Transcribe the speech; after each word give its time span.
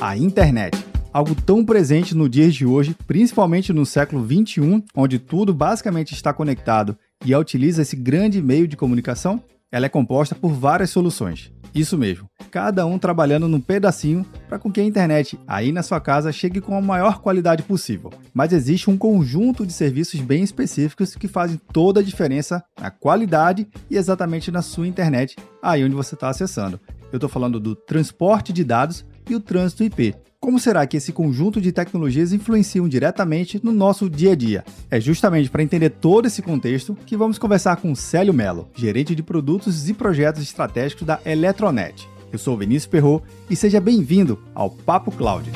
a 0.00 0.16
internet. 0.16 0.82
Algo 1.12 1.34
tão 1.34 1.62
presente 1.62 2.14
no 2.14 2.28
dia 2.28 2.50
de 2.50 2.64
hoje, 2.64 2.96
principalmente 3.06 3.72
no 3.72 3.84
século 3.84 4.22
21, 4.22 4.82
onde 4.96 5.18
tudo 5.18 5.52
basicamente 5.52 6.14
está 6.14 6.32
conectado 6.32 6.96
e 7.24 7.36
utiliza 7.36 7.82
esse 7.82 7.96
grande 7.96 8.40
meio 8.40 8.66
de 8.66 8.76
comunicação, 8.76 9.42
ela 9.70 9.86
é 9.86 9.88
composta 9.88 10.34
por 10.34 10.52
várias 10.52 10.90
soluções. 10.90 11.52
Isso 11.74 11.98
mesmo, 11.98 12.28
cada 12.50 12.86
um 12.86 12.98
trabalhando 12.98 13.46
num 13.46 13.60
pedacinho 13.60 14.24
para 14.48 14.58
com 14.58 14.72
que 14.72 14.80
a 14.80 14.84
internet 14.84 15.38
aí 15.46 15.70
na 15.70 15.82
sua 15.82 16.00
casa 16.00 16.32
chegue 16.32 16.60
com 16.60 16.74
a 16.74 16.80
maior 16.80 17.20
qualidade 17.20 17.62
possível. 17.62 18.10
Mas 18.32 18.52
existe 18.52 18.88
um 18.88 18.96
conjunto 18.96 19.66
de 19.66 19.72
serviços 19.72 20.20
bem 20.20 20.42
específicos 20.42 21.14
que 21.14 21.28
fazem 21.28 21.60
toda 21.72 22.00
a 22.00 22.02
diferença 22.02 22.64
na 22.80 22.90
qualidade 22.90 23.68
e 23.88 23.96
exatamente 23.96 24.50
na 24.50 24.62
sua 24.62 24.88
internet 24.88 25.36
aí 25.62 25.84
onde 25.84 25.94
você 25.94 26.14
está 26.14 26.30
acessando. 26.30 26.80
Eu 27.12 27.16
estou 27.16 27.28
falando 27.28 27.60
do 27.60 27.74
transporte 27.74 28.52
de 28.52 28.64
dados 28.64 29.04
e 29.30 29.34
o 29.34 29.40
trânsito 29.40 29.84
IP. 29.84 30.14
Como 30.40 30.58
será 30.58 30.86
que 30.86 30.96
esse 30.96 31.12
conjunto 31.12 31.60
de 31.60 31.70
tecnologias 31.70 32.32
influenciam 32.32 32.88
diretamente 32.88 33.60
no 33.62 33.72
nosso 33.72 34.08
dia 34.08 34.32
a 34.32 34.34
dia? 34.34 34.64
É 34.90 34.98
justamente 34.98 35.50
para 35.50 35.62
entender 35.62 35.90
todo 35.90 36.26
esse 36.26 36.40
contexto 36.40 36.96
que 37.04 37.16
vamos 37.16 37.38
conversar 37.38 37.76
com 37.76 37.94
Célio 37.94 38.32
Mello, 38.32 38.68
gerente 38.74 39.14
de 39.14 39.22
produtos 39.22 39.88
e 39.88 39.94
projetos 39.94 40.42
estratégicos 40.42 41.06
da 41.06 41.20
Eletronet. 41.26 42.08
Eu 42.32 42.38
sou 42.38 42.56
Vinícius 42.56 42.86
Perro 42.86 43.22
e 43.50 43.56
seja 43.56 43.80
bem-vindo 43.80 44.42
ao 44.54 44.70
Papo 44.70 45.12
Cloud. 45.12 45.50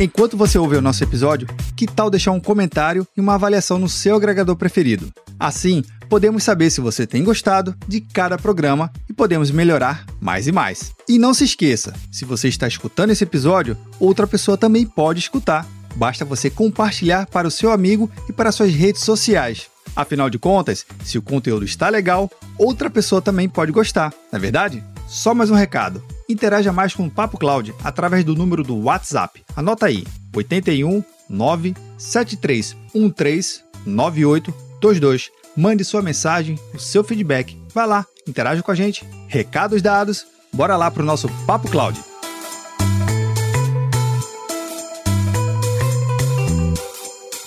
Enquanto 0.00 0.36
você 0.36 0.58
ouve 0.58 0.76
o 0.76 0.82
nosso 0.82 1.04
episódio, 1.04 1.46
que 1.76 1.86
tal 1.86 2.10
deixar 2.10 2.32
um 2.32 2.40
comentário 2.40 3.06
e 3.16 3.20
uma 3.20 3.34
avaliação 3.34 3.78
no 3.78 3.88
seu 3.88 4.16
agregador 4.16 4.56
preferido? 4.56 5.12
Assim, 5.38 5.84
podemos 6.08 6.44
saber 6.44 6.70
se 6.70 6.80
você 6.80 7.06
tem 7.06 7.24
gostado 7.24 7.74
de 7.86 8.00
cada 8.00 8.38
programa 8.38 8.90
e 9.08 9.12
podemos 9.12 9.50
melhorar 9.50 10.06
mais 10.20 10.46
e 10.46 10.52
mais. 10.52 10.92
E 11.08 11.18
não 11.18 11.34
se 11.34 11.44
esqueça, 11.44 11.92
se 12.10 12.24
você 12.24 12.48
está 12.48 12.68
escutando 12.68 13.10
esse 13.10 13.24
episódio, 13.24 13.76
outra 13.98 14.26
pessoa 14.26 14.56
também 14.56 14.86
pode 14.86 15.20
escutar. 15.20 15.66
Basta 15.96 16.24
você 16.24 16.50
compartilhar 16.50 17.26
para 17.26 17.48
o 17.48 17.50
seu 17.50 17.70
amigo 17.70 18.10
e 18.28 18.32
para 18.32 18.52
suas 18.52 18.72
redes 18.72 19.02
sociais. 19.02 19.66
Afinal 19.94 20.28
de 20.28 20.38
contas, 20.38 20.84
se 21.04 21.18
o 21.18 21.22
conteúdo 21.22 21.64
está 21.64 21.88
legal, 21.88 22.28
outra 22.58 22.90
pessoa 22.90 23.22
também 23.22 23.48
pode 23.48 23.70
gostar, 23.70 24.12
não 24.32 24.38
é 24.38 24.40
verdade? 24.40 24.82
Só 25.06 25.34
mais 25.34 25.50
um 25.50 25.54
recado. 25.54 26.02
Interaja 26.28 26.72
mais 26.72 26.94
com 26.94 27.06
o 27.06 27.10
Papo 27.10 27.38
Cloud 27.38 27.72
através 27.84 28.24
do 28.24 28.34
número 28.34 28.64
do 28.64 28.76
WhatsApp. 28.76 29.44
Anota 29.54 29.86
aí: 29.86 30.04
81 30.34 31.04
97313 31.28 33.62
9822 33.86 35.30
mande 35.56 35.84
sua 35.84 36.02
mensagem, 36.02 36.58
o 36.72 36.78
seu 36.78 37.04
feedback. 37.04 37.58
Vai 37.72 37.86
lá, 37.86 38.06
interaja 38.26 38.62
com 38.62 38.70
a 38.70 38.74
gente. 38.74 39.04
Recados 39.28 39.82
dados, 39.82 40.26
bora 40.52 40.76
lá 40.76 40.90
para 40.90 41.02
o 41.02 41.06
nosso 41.06 41.28
Papo 41.46 41.68
Cloud. 41.70 42.00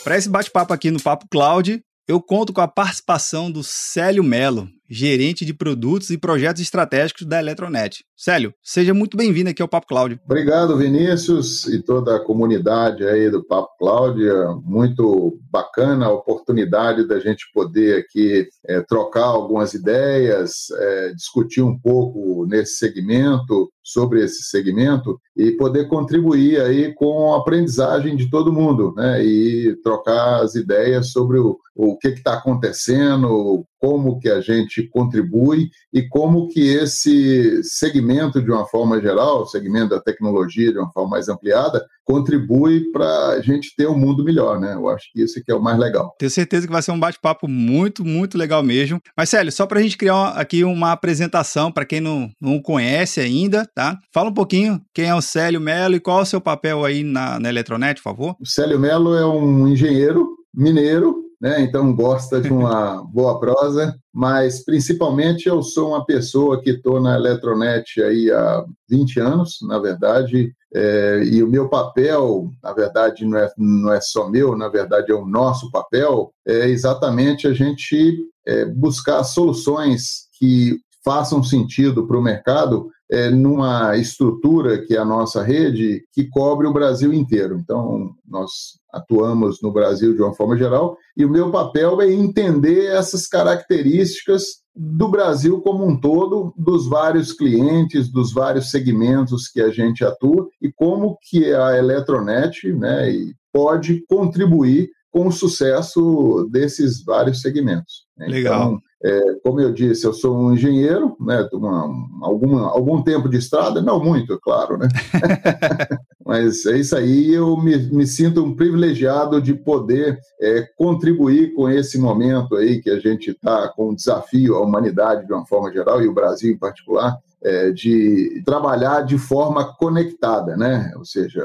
Para 0.03 0.17
esse 0.17 0.29
bate-papo 0.29 0.73
aqui 0.73 0.89
no 0.89 1.01
Papo 1.01 1.27
Cloud, 1.29 1.81
eu 2.07 2.21
conto 2.21 2.53
com 2.53 2.61
a 2.61 2.67
participação 2.67 3.51
do 3.51 3.61
Célio 3.61 4.23
Melo, 4.23 4.69
gerente 4.89 5.43
de 5.43 5.53
produtos 5.53 6.09
e 6.09 6.17
projetos 6.17 6.61
estratégicos 6.61 7.27
da 7.27 7.39
Eletronet. 7.39 8.05
Célio, 8.19 8.51
seja 8.63 8.95
muito 8.95 9.15
bem-vindo 9.15 9.51
aqui 9.51 9.61
ao 9.61 9.67
Papo 9.67 9.85
Cláudio. 9.85 10.19
Obrigado, 10.25 10.75
Vinícius, 10.75 11.67
e 11.67 11.83
toda 11.83 12.15
a 12.15 12.19
comunidade 12.19 13.07
aí 13.07 13.29
do 13.29 13.45
Papo 13.45 13.77
Cláudio. 13.77 14.31
É 14.31 14.55
muito 14.63 15.39
bacana 15.51 16.07
a 16.07 16.11
oportunidade 16.11 17.07
da 17.07 17.19
gente 17.19 17.45
poder 17.53 17.99
aqui 17.99 18.47
é, 18.65 18.81
trocar 18.81 19.25
algumas 19.25 19.75
ideias, 19.75 20.71
é, 20.71 21.13
discutir 21.13 21.61
um 21.61 21.77
pouco 21.77 22.47
nesse 22.47 22.77
segmento, 22.77 23.69
sobre 23.87 24.21
esse 24.21 24.43
segmento 24.43 25.17
e 25.35 25.51
poder 25.51 25.87
contribuir 25.87 26.59
aí 26.59 26.93
com 26.93 27.33
a 27.33 27.37
aprendizagem 27.37 28.17
de 28.17 28.29
todo 28.29 28.51
mundo, 28.51 28.93
né? 28.97 29.23
E 29.23 29.77
trocar 29.81 30.41
as 30.41 30.55
ideias 30.55 31.11
sobre 31.11 31.39
o, 31.39 31.57
o 31.73 31.97
que 31.97 32.09
está 32.09 32.33
acontecendo, 32.33 33.65
como 33.79 34.19
que 34.19 34.29
a 34.29 34.41
gente 34.41 34.89
contribui 34.89 35.69
e 35.93 36.05
como 36.09 36.49
que 36.49 36.59
esse 36.59 37.63
segmento, 37.63 38.06
de 38.07 38.51
uma 38.51 38.65
forma 38.65 39.01
geral, 39.01 39.41
o 39.41 39.45
segmento 39.45 39.89
da 39.89 40.01
tecnologia 40.01 40.71
de 40.71 40.79
uma 40.79 40.91
forma 40.91 41.11
mais 41.11 41.29
ampliada, 41.29 41.85
contribui 42.03 42.89
para 42.91 43.29
a 43.29 43.41
gente 43.41 43.75
ter 43.75 43.87
um 43.87 43.97
mundo 43.97 44.23
melhor, 44.23 44.59
né? 44.59 44.73
Eu 44.73 44.87
acho 44.87 45.11
que 45.11 45.21
isso 45.21 45.43
que 45.43 45.51
é 45.51 45.55
o 45.55 45.61
mais 45.61 45.77
legal. 45.77 46.15
Tenho 46.17 46.31
certeza 46.31 46.65
que 46.65 46.71
vai 46.71 46.81
ser 46.81 46.91
um 46.91 46.99
bate-papo 46.99 47.47
muito, 47.47 48.05
muito 48.05 48.37
legal 48.37 48.63
mesmo. 48.63 49.01
Mas, 49.15 49.29
Célio, 49.29 49.51
só 49.51 49.65
para 49.65 49.79
a 49.79 49.81
gente 49.81 49.97
criar 49.97 50.29
aqui 50.29 50.63
uma 50.63 50.93
apresentação 50.93 51.71
para 51.71 51.85
quem 51.85 51.99
não, 51.99 52.29
não 52.39 52.61
conhece 52.61 53.19
ainda, 53.19 53.67
tá? 53.75 53.97
Fala 54.13 54.29
um 54.29 54.33
pouquinho 54.33 54.81
quem 54.93 55.05
é 55.05 55.15
o 55.15 55.21
Célio 55.21 55.59
Melo 55.59 55.95
e 55.95 55.99
qual 55.99 56.19
é 56.19 56.23
o 56.23 56.25
seu 56.25 56.39
papel 56.39 56.85
aí 56.85 57.03
na, 57.03 57.39
na 57.39 57.49
Eletronet, 57.49 58.01
por 58.01 58.09
favor. 58.09 58.35
O 58.39 58.45
Célio 58.45 58.79
Melo 58.79 59.13
é 59.15 59.25
um 59.25 59.67
engenheiro 59.67 60.29
mineiro 60.55 61.26
né? 61.39 61.61
então 61.61 61.93
gosta 61.93 62.41
de 62.41 62.51
uma 62.51 63.03
boa 63.13 63.39
prosa, 63.39 63.97
mas 64.13 64.63
principalmente 64.63 65.47
eu 65.47 65.61
sou 65.61 65.89
uma 65.89 66.05
pessoa 66.05 66.61
que 66.61 66.71
estou 66.71 66.99
na 66.99 67.15
Eletronet 67.15 68.01
aí 68.01 68.31
há 68.31 68.65
20 68.89 69.19
anos, 69.19 69.57
na 69.61 69.79
verdade, 69.79 70.53
é, 70.73 71.23
e 71.23 71.41
o 71.41 71.47
meu 71.47 71.69
papel, 71.69 72.49
na 72.61 72.73
verdade, 72.73 73.25
não 73.25 73.37
é, 73.37 73.51
não 73.57 73.93
é 73.93 74.01
só 74.01 74.29
meu, 74.29 74.55
na 74.57 74.67
verdade 74.67 75.11
é 75.11 75.15
o 75.15 75.25
nosso 75.25 75.71
papel, 75.71 76.33
é 76.45 76.67
exatamente 76.67 77.47
a 77.47 77.53
gente 77.53 78.17
é, 78.45 78.65
buscar 78.65 79.23
soluções 79.23 80.27
que 80.37 80.77
façam 81.03 81.41
sentido 81.41 82.05
para 82.05 82.17
o 82.17 82.21
mercado 82.21 82.89
é, 83.09 83.29
numa 83.29 83.95
estrutura 83.97 84.85
que 84.85 84.95
é 84.95 84.99
a 84.99 85.05
nossa 85.05 85.41
rede, 85.43 86.03
que 86.11 86.27
cobre 86.27 86.67
o 86.67 86.73
Brasil 86.73 87.13
inteiro. 87.13 87.57
Então, 87.57 88.11
nós 88.27 88.51
atuamos 88.91 89.61
no 89.61 89.71
Brasil 89.71 90.13
de 90.13 90.21
uma 90.21 90.33
forma 90.33 90.57
geral, 90.57 90.97
e 91.15 91.23
o 91.23 91.29
meu 91.29 91.51
papel 91.51 92.01
é 92.01 92.11
entender 92.11 92.87
essas 92.87 93.27
características 93.27 94.43
do 94.75 95.09
Brasil 95.09 95.59
como 95.61 95.85
um 95.85 95.99
todo, 95.99 96.53
dos 96.55 96.87
vários 96.87 97.33
clientes, 97.33 98.11
dos 98.11 98.31
vários 98.31 98.69
segmentos 98.69 99.47
que 99.47 99.59
a 99.59 99.71
gente 99.71 100.05
atua 100.05 100.47
e 100.61 100.71
como 100.71 101.17
que 101.29 101.51
a 101.53 101.77
Eletronet 101.77 102.71
né, 102.73 103.11
pode 103.51 104.05
contribuir 104.07 104.89
com 105.11 105.27
o 105.27 105.31
sucesso 105.31 106.47
desses 106.51 107.03
vários 107.03 107.41
segmentos. 107.41 108.07
Legal. 108.17 108.61
Então, 108.61 108.81
é, 109.03 109.35
como 109.43 109.61
eu 109.61 109.71
disse, 109.71 110.05
eu 110.05 110.13
sou 110.13 110.35
um 110.35 110.53
engenheiro, 110.53 111.15
né, 111.19 111.47
uma, 111.53 111.87
alguma, 112.23 112.69
algum 112.71 113.03
tempo 113.03 113.29
de 113.29 113.37
estrada, 113.37 113.79
não 113.79 114.03
muito, 114.03 114.33
é 114.33 114.37
claro, 114.41 114.77
né? 114.77 114.87
Mas 116.25 116.65
é 116.65 116.77
isso 116.77 116.95
aí, 116.95 117.31
eu 117.31 117.55
me, 117.57 117.77
me 117.77 118.07
sinto 118.07 118.43
um 118.43 118.55
privilegiado 118.55 119.39
de 119.39 119.53
poder 119.53 120.19
é, 120.41 120.67
contribuir 120.75 121.53
com 121.53 121.69
esse 121.69 121.99
momento 121.99 122.55
aí 122.55 122.81
que 122.81 122.89
a 122.89 122.99
gente 122.99 123.31
está 123.31 123.67
com 123.69 123.91
um 123.91 123.95
desafio 123.95 124.55
à 124.55 124.61
humanidade 124.61 125.27
de 125.27 125.33
uma 125.33 125.45
forma 125.45 125.71
geral, 125.71 126.01
e 126.01 126.07
o 126.07 126.13
Brasil 126.13 126.51
em 126.51 126.57
particular, 126.57 127.17
é, 127.43 127.71
de 127.71 128.41
trabalhar 128.43 129.01
de 129.01 129.17
forma 129.19 129.75
conectada, 129.75 130.57
né? 130.57 130.91
Ou 130.97 131.05
seja, 131.05 131.43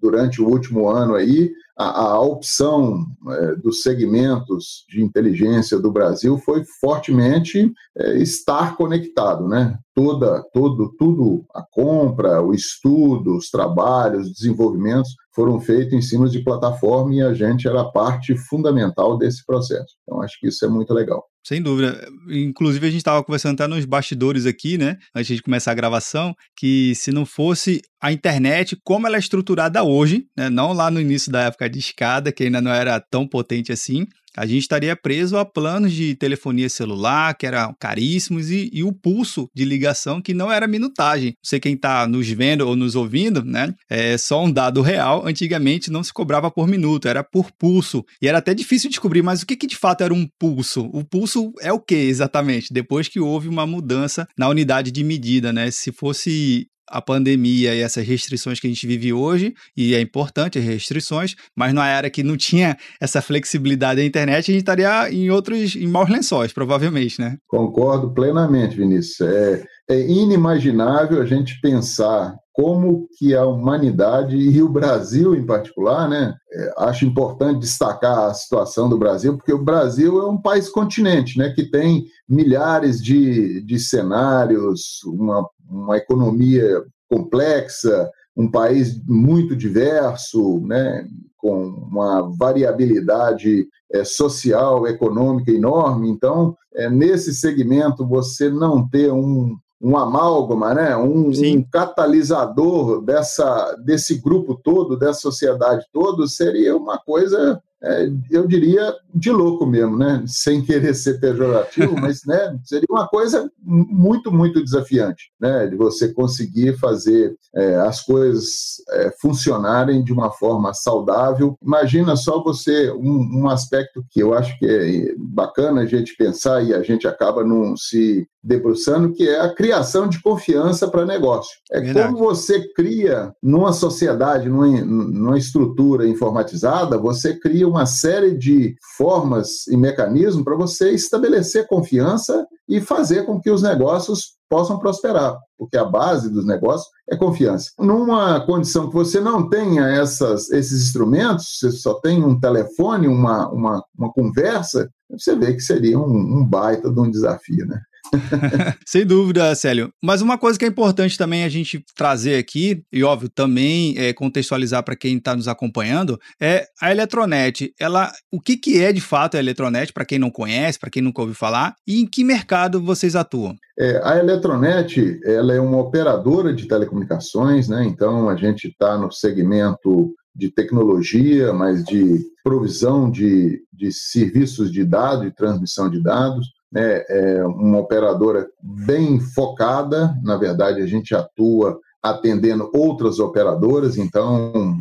durante 0.00 0.40
o 0.40 0.48
último 0.48 0.88
ano 0.88 1.14
aí, 1.14 1.50
a, 1.78 2.12
a 2.12 2.20
opção 2.20 3.06
é, 3.28 3.56
dos 3.56 3.82
segmentos 3.82 4.84
de 4.88 5.02
inteligência 5.02 5.78
do 5.78 5.90
Brasil 5.90 6.36
foi 6.38 6.62
fortemente 6.80 7.72
é, 7.96 8.18
estar 8.18 8.76
conectado, 8.76 9.48
né? 9.48 9.78
Toda, 9.94 10.42
todo, 10.52 10.94
tudo, 10.98 11.44
a 11.54 11.62
compra, 11.70 12.42
o 12.42 12.52
estudo, 12.52 13.36
os 13.36 13.48
trabalhos, 13.48 14.26
os 14.26 14.32
desenvolvimentos 14.34 15.10
foram 15.34 15.60
feitos 15.60 15.94
em 15.94 16.02
cima 16.02 16.28
de 16.28 16.42
plataforma 16.42 17.14
e 17.14 17.22
a 17.22 17.32
gente 17.32 17.66
era 17.66 17.84
parte 17.84 18.36
fundamental 18.36 19.16
desse 19.16 19.44
processo. 19.44 19.94
Então, 20.02 20.22
acho 20.22 20.38
que 20.38 20.48
isso 20.48 20.64
é 20.64 20.68
muito 20.68 20.92
legal. 20.92 21.24
Sem 21.42 21.62
dúvida. 21.62 22.06
Inclusive, 22.28 22.86
a 22.86 22.90
gente 22.90 22.98
estava 22.98 23.24
conversando 23.24 23.54
até 23.54 23.66
nos 23.66 23.84
bastidores 23.86 24.44
aqui, 24.44 24.76
né? 24.76 24.98
Antes 25.14 25.36
de 25.36 25.42
começar 25.42 25.70
a 25.70 25.74
gravação, 25.74 26.34
que 26.56 26.94
se 26.94 27.10
não 27.10 27.24
fosse 27.24 27.80
a 28.00 28.12
internet 28.12 28.76
como 28.84 29.06
ela 29.06 29.16
é 29.16 29.18
estruturada 29.18 29.82
hoje, 29.82 29.89
né? 30.36 30.48
Não 30.48 30.72
lá 30.72 30.90
no 30.90 31.00
início 31.00 31.32
da 31.32 31.42
época 31.42 31.68
de 31.68 31.78
escada, 31.78 32.32
que 32.32 32.44
ainda 32.44 32.60
não 32.60 32.72
era 32.72 33.00
tão 33.00 33.26
potente 33.26 33.72
assim, 33.72 34.06
a 34.36 34.46
gente 34.46 34.62
estaria 34.62 34.94
preso 34.94 35.36
a 35.36 35.44
planos 35.44 35.92
de 35.92 36.14
telefonia 36.14 36.68
celular 36.68 37.34
que 37.34 37.46
eram 37.46 37.74
caríssimos 37.78 38.50
e, 38.50 38.70
e, 38.72 38.84
o 38.84 38.92
pulso 38.92 39.48
de 39.54 39.64
ligação 39.64 40.22
que 40.22 40.32
não 40.32 40.50
era 40.50 40.68
minutagem. 40.68 41.30
Não 41.30 41.34
sei 41.42 41.58
quem 41.58 41.74
está 41.74 42.06
nos 42.06 42.28
vendo 42.28 42.66
ou 42.66 42.76
nos 42.76 42.94
ouvindo, 42.94 43.44
né? 43.44 43.74
É 43.88 44.16
só 44.16 44.44
um 44.44 44.50
dado 44.50 44.82
real. 44.82 45.26
Antigamente 45.26 45.90
não 45.90 46.02
se 46.02 46.12
cobrava 46.12 46.50
por 46.50 46.68
minuto, 46.68 47.08
era 47.08 47.24
por 47.24 47.50
pulso. 47.50 48.04
E 48.22 48.28
era 48.28 48.38
até 48.38 48.54
difícil 48.54 48.88
descobrir, 48.88 49.22
mas 49.22 49.42
o 49.42 49.46
que, 49.46 49.56
que 49.56 49.66
de 49.66 49.76
fato 49.76 50.04
era 50.04 50.14
um 50.14 50.26
pulso? 50.38 50.88
O 50.92 51.04
pulso 51.04 51.52
é 51.60 51.72
o 51.72 51.80
que 51.80 51.94
exatamente? 51.94 52.72
Depois 52.72 53.08
que 53.08 53.20
houve 53.20 53.48
uma 53.48 53.66
mudança 53.66 54.28
na 54.38 54.48
unidade 54.48 54.92
de 54.92 55.02
medida, 55.02 55.52
né? 55.52 55.70
Se 55.70 55.90
fosse 55.90 56.68
a 56.90 57.00
pandemia 57.00 57.74
e 57.74 57.80
essas 57.80 58.06
restrições 58.06 58.58
que 58.58 58.66
a 58.66 58.70
gente 58.70 58.86
vive 58.86 59.12
hoje, 59.12 59.54
e 59.76 59.94
é 59.94 60.00
importante 60.00 60.58
as 60.58 60.64
restrições, 60.64 61.36
mas 61.56 61.72
numa 61.72 61.88
era 61.88 62.10
que 62.10 62.22
não 62.22 62.36
tinha 62.36 62.76
essa 63.00 63.22
flexibilidade 63.22 64.00
da 64.00 64.06
internet, 64.06 64.50
a 64.50 64.52
gente 64.52 64.62
estaria 64.62 65.12
em 65.12 65.30
outros, 65.30 65.76
em 65.76 65.86
maus 65.86 66.08
lençóis, 66.08 66.52
provavelmente, 66.52 67.20
né? 67.20 67.36
Concordo 67.46 68.12
plenamente, 68.12 68.76
Vinícius. 68.76 69.20
É, 69.20 69.64
é 69.88 70.00
inimaginável 70.00 71.22
a 71.22 71.26
gente 71.26 71.60
pensar 71.60 72.34
como 72.52 73.08
que 73.16 73.34
a 73.34 73.46
humanidade 73.46 74.36
e 74.36 74.62
o 74.62 74.68
Brasil 74.68 75.34
em 75.34 75.46
particular, 75.46 76.08
né? 76.08 76.34
É, 76.52 76.74
acho 76.78 77.06
importante 77.06 77.60
destacar 77.60 78.18
a 78.18 78.34
situação 78.34 78.88
do 78.88 78.98
Brasil, 78.98 79.36
porque 79.36 79.52
o 79.52 79.64
Brasil 79.64 80.20
é 80.20 80.28
um 80.28 80.40
país 80.40 80.68
continente, 80.68 81.38
né? 81.38 81.50
Que 81.54 81.70
tem 81.70 82.04
milhares 82.28 83.02
de, 83.02 83.62
de 83.62 83.78
cenários, 83.78 85.00
uma, 85.06 85.48
uma 85.70 85.96
economia 85.96 86.84
complexa, 87.08 88.10
um 88.36 88.50
país 88.50 89.00
muito 89.06 89.54
diverso, 89.54 90.60
né? 90.66 91.06
Com 91.36 91.66
uma 91.68 92.22
variabilidade 92.36 93.66
é, 93.92 94.04
social, 94.04 94.86
econômica 94.86 95.50
enorme. 95.50 96.08
Então, 96.10 96.56
é, 96.74 96.88
nesse 96.88 97.34
segmento, 97.34 98.06
você 98.06 98.50
não 98.50 98.86
ter 98.86 99.10
um, 99.10 99.56
um 99.80 99.96
amálgama, 99.96 100.74
né? 100.74 100.96
um, 100.96 101.30
um, 101.30 101.62
catalisador 101.70 103.02
dessa, 103.02 103.74
desse 103.84 104.20
grupo 104.20 104.54
todo, 104.62 104.98
dessa 104.98 105.20
sociedade 105.20 105.84
toda, 105.92 106.26
seria 106.26 106.76
uma 106.76 106.98
coisa 106.98 107.60
é, 107.82 108.10
eu 108.30 108.46
diria, 108.46 108.94
de 109.14 109.30
louco 109.30 109.64
mesmo, 109.64 109.96
né? 109.96 110.22
Sem 110.26 110.62
querer 110.62 110.94
ser 110.94 111.18
pejorativo, 111.18 111.94
mas 112.00 112.20
né, 112.26 112.58
seria 112.64 112.86
uma 112.90 113.08
coisa 113.08 113.50
muito, 113.62 114.30
muito 114.30 114.62
desafiante, 114.62 115.30
né? 115.40 115.66
De 115.66 115.76
você 115.76 116.12
conseguir 116.12 116.78
fazer 116.78 117.34
é, 117.54 117.76
as 117.76 118.02
coisas 118.02 118.82
é, 118.90 119.10
funcionarem 119.20 120.04
de 120.04 120.12
uma 120.12 120.30
forma 120.30 120.74
saudável. 120.74 121.56
Imagina 121.62 122.16
só 122.16 122.42
você, 122.42 122.90
um, 122.92 123.42
um, 123.42 123.48
aspecto 123.48 124.04
que 124.10 124.20
eu 124.22 124.34
acho 124.34 124.58
que 124.58 124.66
é 124.66 125.14
bacana 125.16 125.82
a 125.82 125.86
gente 125.86 126.16
pensar 126.16 126.62
e 126.62 126.74
a 126.74 126.82
gente 126.82 127.08
acaba 127.08 127.42
não 127.42 127.76
se 127.76 128.26
debruçando, 128.42 129.12
que 129.12 129.28
é 129.28 129.40
a 129.40 129.54
criação 129.54 130.08
de 130.08 130.20
confiança 130.22 130.88
para 130.88 131.04
negócio. 131.04 131.52
É 131.70 131.80
Verdade. 131.80 132.12
como 132.12 132.24
você 132.24 132.66
cria 132.74 133.32
numa 133.42 133.72
sociedade, 133.72 134.48
numa, 134.48 134.66
numa 134.66 135.38
estrutura 135.38 136.08
informatizada, 136.08 136.96
você 136.96 137.38
cria 137.38 137.68
uma 137.68 137.86
série 137.86 138.36
de 138.36 138.74
formas 138.96 139.66
e 139.66 139.76
mecanismos 139.76 140.44
para 140.44 140.56
você 140.56 140.90
estabelecer 140.90 141.66
confiança 141.66 142.46
e 142.68 142.80
fazer 142.80 143.24
com 143.26 143.40
que 143.40 143.50
os 143.50 143.62
negócios 143.62 144.38
possam 144.48 144.78
prosperar, 144.78 145.36
porque 145.56 145.76
a 145.76 145.84
base 145.84 146.28
dos 146.28 146.44
negócios 146.44 146.88
é 147.08 147.16
confiança. 147.16 147.70
Numa 147.78 148.40
condição 148.44 148.88
que 148.88 148.94
você 148.94 149.20
não 149.20 149.48
tenha 149.48 149.86
essas, 149.86 150.50
esses 150.50 150.82
instrumentos, 150.82 151.58
você 151.58 151.70
só 151.70 151.94
tem 151.94 152.24
um 152.24 152.38
telefone, 152.38 153.06
uma, 153.06 153.48
uma, 153.48 153.84
uma 153.96 154.12
conversa, 154.12 154.90
você 155.08 155.36
vê 155.36 155.54
que 155.54 155.60
seria 155.60 155.98
um, 155.98 156.38
um 156.38 156.44
baita 156.44 156.90
de 156.90 157.00
um 157.00 157.10
desafio, 157.10 157.64
né? 157.66 157.80
Sem 158.86 159.06
dúvida, 159.06 159.54
Célio. 159.54 159.92
Mas 160.02 160.22
uma 160.22 160.38
coisa 160.38 160.58
que 160.58 160.64
é 160.64 160.68
importante 160.68 161.16
também 161.16 161.44
a 161.44 161.48
gente 161.48 161.84
trazer 161.96 162.36
aqui, 162.36 162.82
e 162.92 163.02
óbvio, 163.02 163.28
também 163.28 163.94
é, 163.96 164.12
contextualizar 164.12 164.82
para 164.82 164.96
quem 164.96 165.16
está 165.16 165.34
nos 165.34 165.48
acompanhando, 165.48 166.18
é 166.40 166.66
a 166.80 166.90
Eletronet. 166.90 167.72
Ela, 167.78 168.12
o 168.32 168.40
que, 168.40 168.56
que 168.56 168.82
é 168.82 168.92
de 168.92 169.00
fato 169.00 169.36
a 169.36 169.40
Eletronet, 169.40 169.92
para 169.92 170.04
quem 170.04 170.18
não 170.18 170.30
conhece, 170.30 170.78
para 170.78 170.90
quem 170.90 171.02
nunca 171.02 171.20
ouviu 171.20 171.34
falar, 171.34 171.74
e 171.86 172.00
em 172.00 172.06
que 172.06 172.24
mercado 172.24 172.80
vocês 172.80 173.14
atuam? 173.14 173.54
É, 173.78 174.00
a 174.04 174.18
Eletronet 174.18 175.20
ela 175.24 175.54
é 175.54 175.60
uma 175.60 175.78
operadora 175.78 176.52
de 176.52 176.66
telecomunicações, 176.66 177.68
né? 177.68 177.84
então 177.84 178.28
a 178.28 178.36
gente 178.36 178.68
está 178.68 178.98
no 178.98 179.10
segmento 179.10 180.14
de 180.34 180.50
tecnologia, 180.50 181.52
mas 181.52 181.84
de 181.84 182.20
provisão 182.42 183.10
de, 183.10 183.62
de 183.72 183.92
serviços 183.92 184.70
de 184.70 184.84
dados 184.84 185.26
e 185.26 185.34
transmissão 185.34 185.90
de 185.90 186.02
dados 186.02 186.46
né, 186.72 187.04
é 187.08 187.44
uma 187.44 187.78
operadora 187.78 188.46
bem 188.62 189.18
focada, 189.20 190.14
na 190.22 190.36
verdade 190.36 190.80
a 190.80 190.86
gente 190.86 191.14
atua 191.14 191.78
atendendo 192.02 192.70
outras 192.72 193.18
operadoras, 193.18 193.98
então 193.98 194.78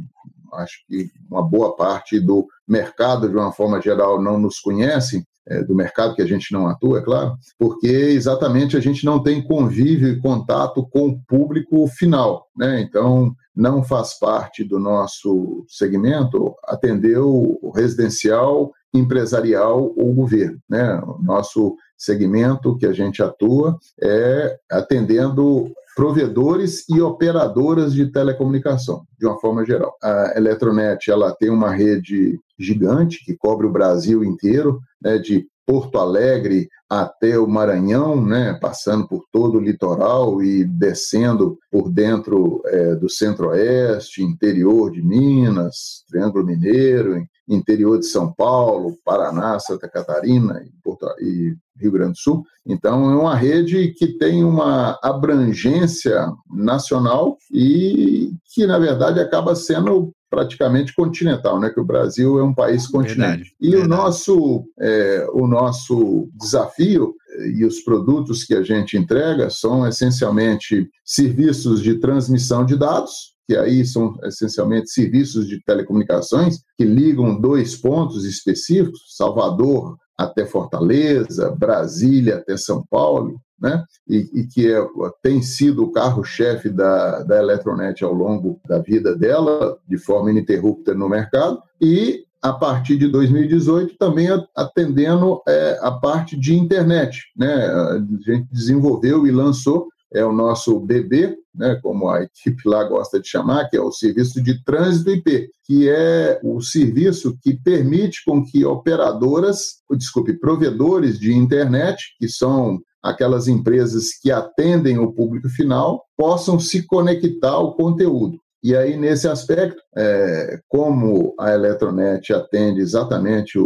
acho 0.53 0.85
que 0.87 1.09
uma 1.29 1.43
boa 1.43 1.75
parte 1.75 2.19
do 2.19 2.47
mercado, 2.67 3.29
de 3.29 3.35
uma 3.35 3.51
forma 3.51 3.81
geral, 3.81 4.21
não 4.21 4.39
nos 4.39 4.59
conhece, 4.59 5.23
é, 5.47 5.63
do 5.63 5.73
mercado 5.73 6.13
que 6.13 6.21
a 6.21 6.27
gente 6.27 6.53
não 6.53 6.67
atua, 6.67 6.99
é 6.99 7.01
claro, 7.01 7.35
porque 7.57 7.87
exatamente 7.87 8.77
a 8.77 8.79
gente 8.79 9.03
não 9.03 9.21
tem 9.21 9.41
convívio 9.41 10.09
e 10.09 10.21
contato 10.21 10.87
com 10.87 11.07
o 11.09 11.19
público 11.27 11.87
final, 11.87 12.47
né? 12.55 12.81
Então, 12.81 13.33
não 13.55 13.83
faz 13.83 14.17
parte 14.17 14.63
do 14.63 14.79
nosso 14.79 15.65
segmento 15.67 16.53
atender 16.65 17.17
o 17.17 17.71
residencial 17.75 18.71
empresarial 18.93 19.93
ou 19.95 20.13
governo. 20.13 20.59
Né? 20.69 21.01
O 21.05 21.21
nosso 21.21 21.75
segmento 21.97 22.77
que 22.77 22.85
a 22.85 22.93
gente 22.93 23.21
atua 23.21 23.77
é 24.01 24.57
atendendo 24.71 25.71
provedores 25.95 26.87
e 26.87 27.01
operadoras 27.01 27.93
de 27.93 28.09
telecomunicação, 28.09 29.03
de 29.19 29.25
uma 29.25 29.37
forma 29.37 29.65
geral. 29.65 29.97
A 30.01 30.33
Eletronet 30.37 31.11
ela 31.11 31.35
tem 31.35 31.49
uma 31.49 31.71
rede 31.71 32.39
gigante 32.57 33.23
que 33.25 33.35
cobre 33.35 33.67
o 33.67 33.71
Brasil 33.71 34.23
inteiro, 34.23 34.79
né, 35.01 35.17
de 35.17 35.45
Porto 35.65 35.99
Alegre 35.99 36.69
até 36.89 37.37
o 37.37 37.45
Maranhão, 37.47 38.25
né, 38.25 38.57
passando 38.59 39.07
por 39.07 39.25
todo 39.31 39.57
o 39.57 39.61
litoral 39.61 40.41
e 40.41 40.63
descendo 40.63 41.59
por 41.69 41.91
dentro 41.91 42.61
é, 42.65 42.95
do 42.95 43.09
centro-oeste, 43.09 44.23
interior 44.23 44.91
de 44.91 45.01
Minas, 45.01 46.03
Triângulo 46.09 46.45
Mineiro, 46.45 47.21
interior 47.49 47.99
de 47.99 48.05
São 48.05 48.31
Paulo, 48.31 48.97
Paraná, 49.03 49.59
Santa 49.59 49.89
Catarina 49.89 50.61
e, 50.63 50.71
Porto, 50.83 51.07
e 51.19 51.55
Rio 51.77 51.91
Grande 51.91 52.13
do 52.13 52.19
Sul. 52.19 52.43
Então, 52.65 53.09
é 53.11 53.15
uma 53.15 53.35
rede 53.35 53.93
que 53.97 54.07
tem 54.17 54.43
uma 54.43 54.99
abrangência 55.01 56.31
nacional 56.49 57.37
e 57.51 58.31
que, 58.53 58.67
na 58.67 58.77
verdade, 58.77 59.19
acaba 59.19 59.55
sendo 59.55 60.13
praticamente 60.29 60.93
continental, 60.93 61.59
né? 61.59 61.71
Que 61.71 61.79
o 61.79 61.85
Brasil 61.85 62.37
é 62.39 62.43
um 62.43 62.53
país 62.53 62.85
continente. 62.85 63.17
Verdade, 63.17 63.55
e 63.59 63.69
verdade. 63.71 63.91
o 63.91 63.97
nosso 63.97 64.63
é, 64.79 65.27
o 65.33 65.47
nosso 65.47 66.29
desafio 66.39 67.15
e 67.55 67.65
os 67.65 67.79
produtos 67.79 68.43
que 68.43 68.53
a 68.53 68.61
gente 68.61 68.97
entrega 68.97 69.49
são 69.49 69.87
essencialmente 69.87 70.89
serviços 71.03 71.81
de 71.81 71.95
transmissão 71.95 72.65
de 72.65 72.77
dados, 72.77 73.33
que 73.49 73.57
aí 73.57 73.83
são 73.83 74.15
essencialmente 74.25 74.91
serviços 74.91 75.47
de 75.47 75.59
telecomunicações 75.63 76.59
que 76.77 76.85
ligam 76.85 77.41
dois 77.41 77.75
pontos 77.75 78.23
específicos, 78.23 79.15
Salvador 79.17 79.97
até 80.15 80.45
Fortaleza, 80.45 81.49
Brasília 81.57 82.35
até 82.35 82.55
São 82.55 82.85
Paulo, 82.91 83.41
né? 83.59 83.83
e, 84.07 84.29
e 84.35 84.45
que 84.45 84.71
é, 84.71 84.79
tem 85.23 85.41
sido 85.41 85.83
o 85.83 85.91
carro-chefe 85.91 86.69
da, 86.69 87.23
da 87.23 87.39
Eletronet 87.39 88.03
ao 88.03 88.13
longo 88.13 88.61
da 88.67 88.77
vida 88.77 89.15
dela, 89.17 89.79
de 89.87 89.97
forma 89.97 90.29
ininterrupta 90.29 90.93
no 90.93 91.09
mercado, 91.09 91.59
e 91.81 92.25
a 92.43 92.53
partir 92.53 92.97
de 92.97 93.07
2018 93.07 93.97
também 93.97 94.27
atendendo 94.55 95.41
é, 95.47 95.79
a 95.81 95.89
parte 95.89 96.39
de 96.39 96.53
internet. 96.53 97.23
Né? 97.35 97.51
A 97.51 97.97
gente 97.97 98.47
desenvolveu 98.51 99.25
e 99.25 99.31
lançou 99.31 99.87
é 100.13 100.25
o 100.25 100.31
nosso 100.31 100.79
BB, 100.79 101.37
né, 101.53 101.79
como 101.81 102.09
a 102.09 102.23
equipe 102.23 102.67
lá 102.67 102.83
gosta 102.83 103.19
de 103.19 103.27
chamar, 103.27 103.69
que 103.69 103.77
é 103.77 103.81
o 103.81 103.91
serviço 103.91 104.41
de 104.41 104.63
trânsito 104.63 105.11
IP, 105.11 105.49
que 105.65 105.89
é 105.89 106.39
o 106.43 106.61
serviço 106.61 107.37
que 107.41 107.53
permite 107.53 108.23
com 108.25 108.43
que 108.43 108.65
operadoras, 108.65 109.81
desculpe, 109.91 110.33
provedores 110.33 111.19
de 111.19 111.33
internet, 111.33 112.15
que 112.17 112.27
são 112.27 112.79
aquelas 113.01 113.47
empresas 113.47 114.17
que 114.19 114.31
atendem 114.31 114.97
o 114.97 115.11
público 115.11 115.47
final 115.49 116.03
possam 116.17 116.59
se 116.59 116.85
conectar 116.85 117.51
ao 117.51 117.75
conteúdo. 117.75 118.39
E 118.61 118.75
aí, 118.75 118.97
nesse 118.97 119.27
aspecto, 119.27 119.81
é, 119.95 120.59
como 120.67 121.33
a 121.39 121.51
Eletronet 121.51 122.33
atende 122.33 122.81
exatamente 122.81 123.57
o, 123.57 123.65